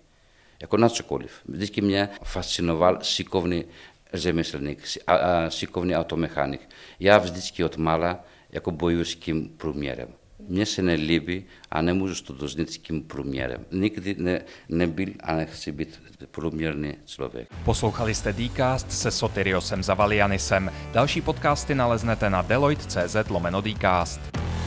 Jako 0.62 0.76
na 0.76 0.88
cokoliv. 0.88 1.40
Vždycky 1.44 1.80
mě 1.80 2.08
fascinoval 2.24 2.98
šikovný 3.02 3.64
řemeslník, 4.12 4.78
šikovný 5.48 5.96
automechanik. 5.96 6.68
Já 7.00 7.18
vždycky 7.18 7.64
od 7.64 7.76
mala 7.76 8.24
jako 8.50 8.70
bojuji 8.70 9.04
s 9.04 9.16
tím 9.16 9.48
průměrem. 9.48 10.08
Mně 10.48 10.66
se 10.66 10.82
nelíbí 10.82 11.44
Μια 11.44 11.44
συνελήβη 11.44 11.44
ανέμουζε 11.70 12.14
s 12.64 12.78
tím 12.78 13.02
průměrem. 13.02 13.64
Nikdy 13.72 14.14
ne, 14.18 14.42
nebyl 14.68 15.08
a 15.22 15.34
nechci 15.36 15.72
být 15.72 16.00
průměrný 16.30 16.94
člověk. 17.06 17.48
Poslouchali 17.64 18.14
jste 18.14 18.34
Dcast 18.34 18.92
se 18.92 19.10
Sotiriosem 19.10 19.82
Zavalianisem. 19.82 20.70
Další 20.92 21.20
podcasty 21.20 21.74
naleznete 21.74 22.30
na 22.30 22.42
deloitte.cz 22.42 23.16
lomeno 23.28 23.62
Dcast. 23.62 24.61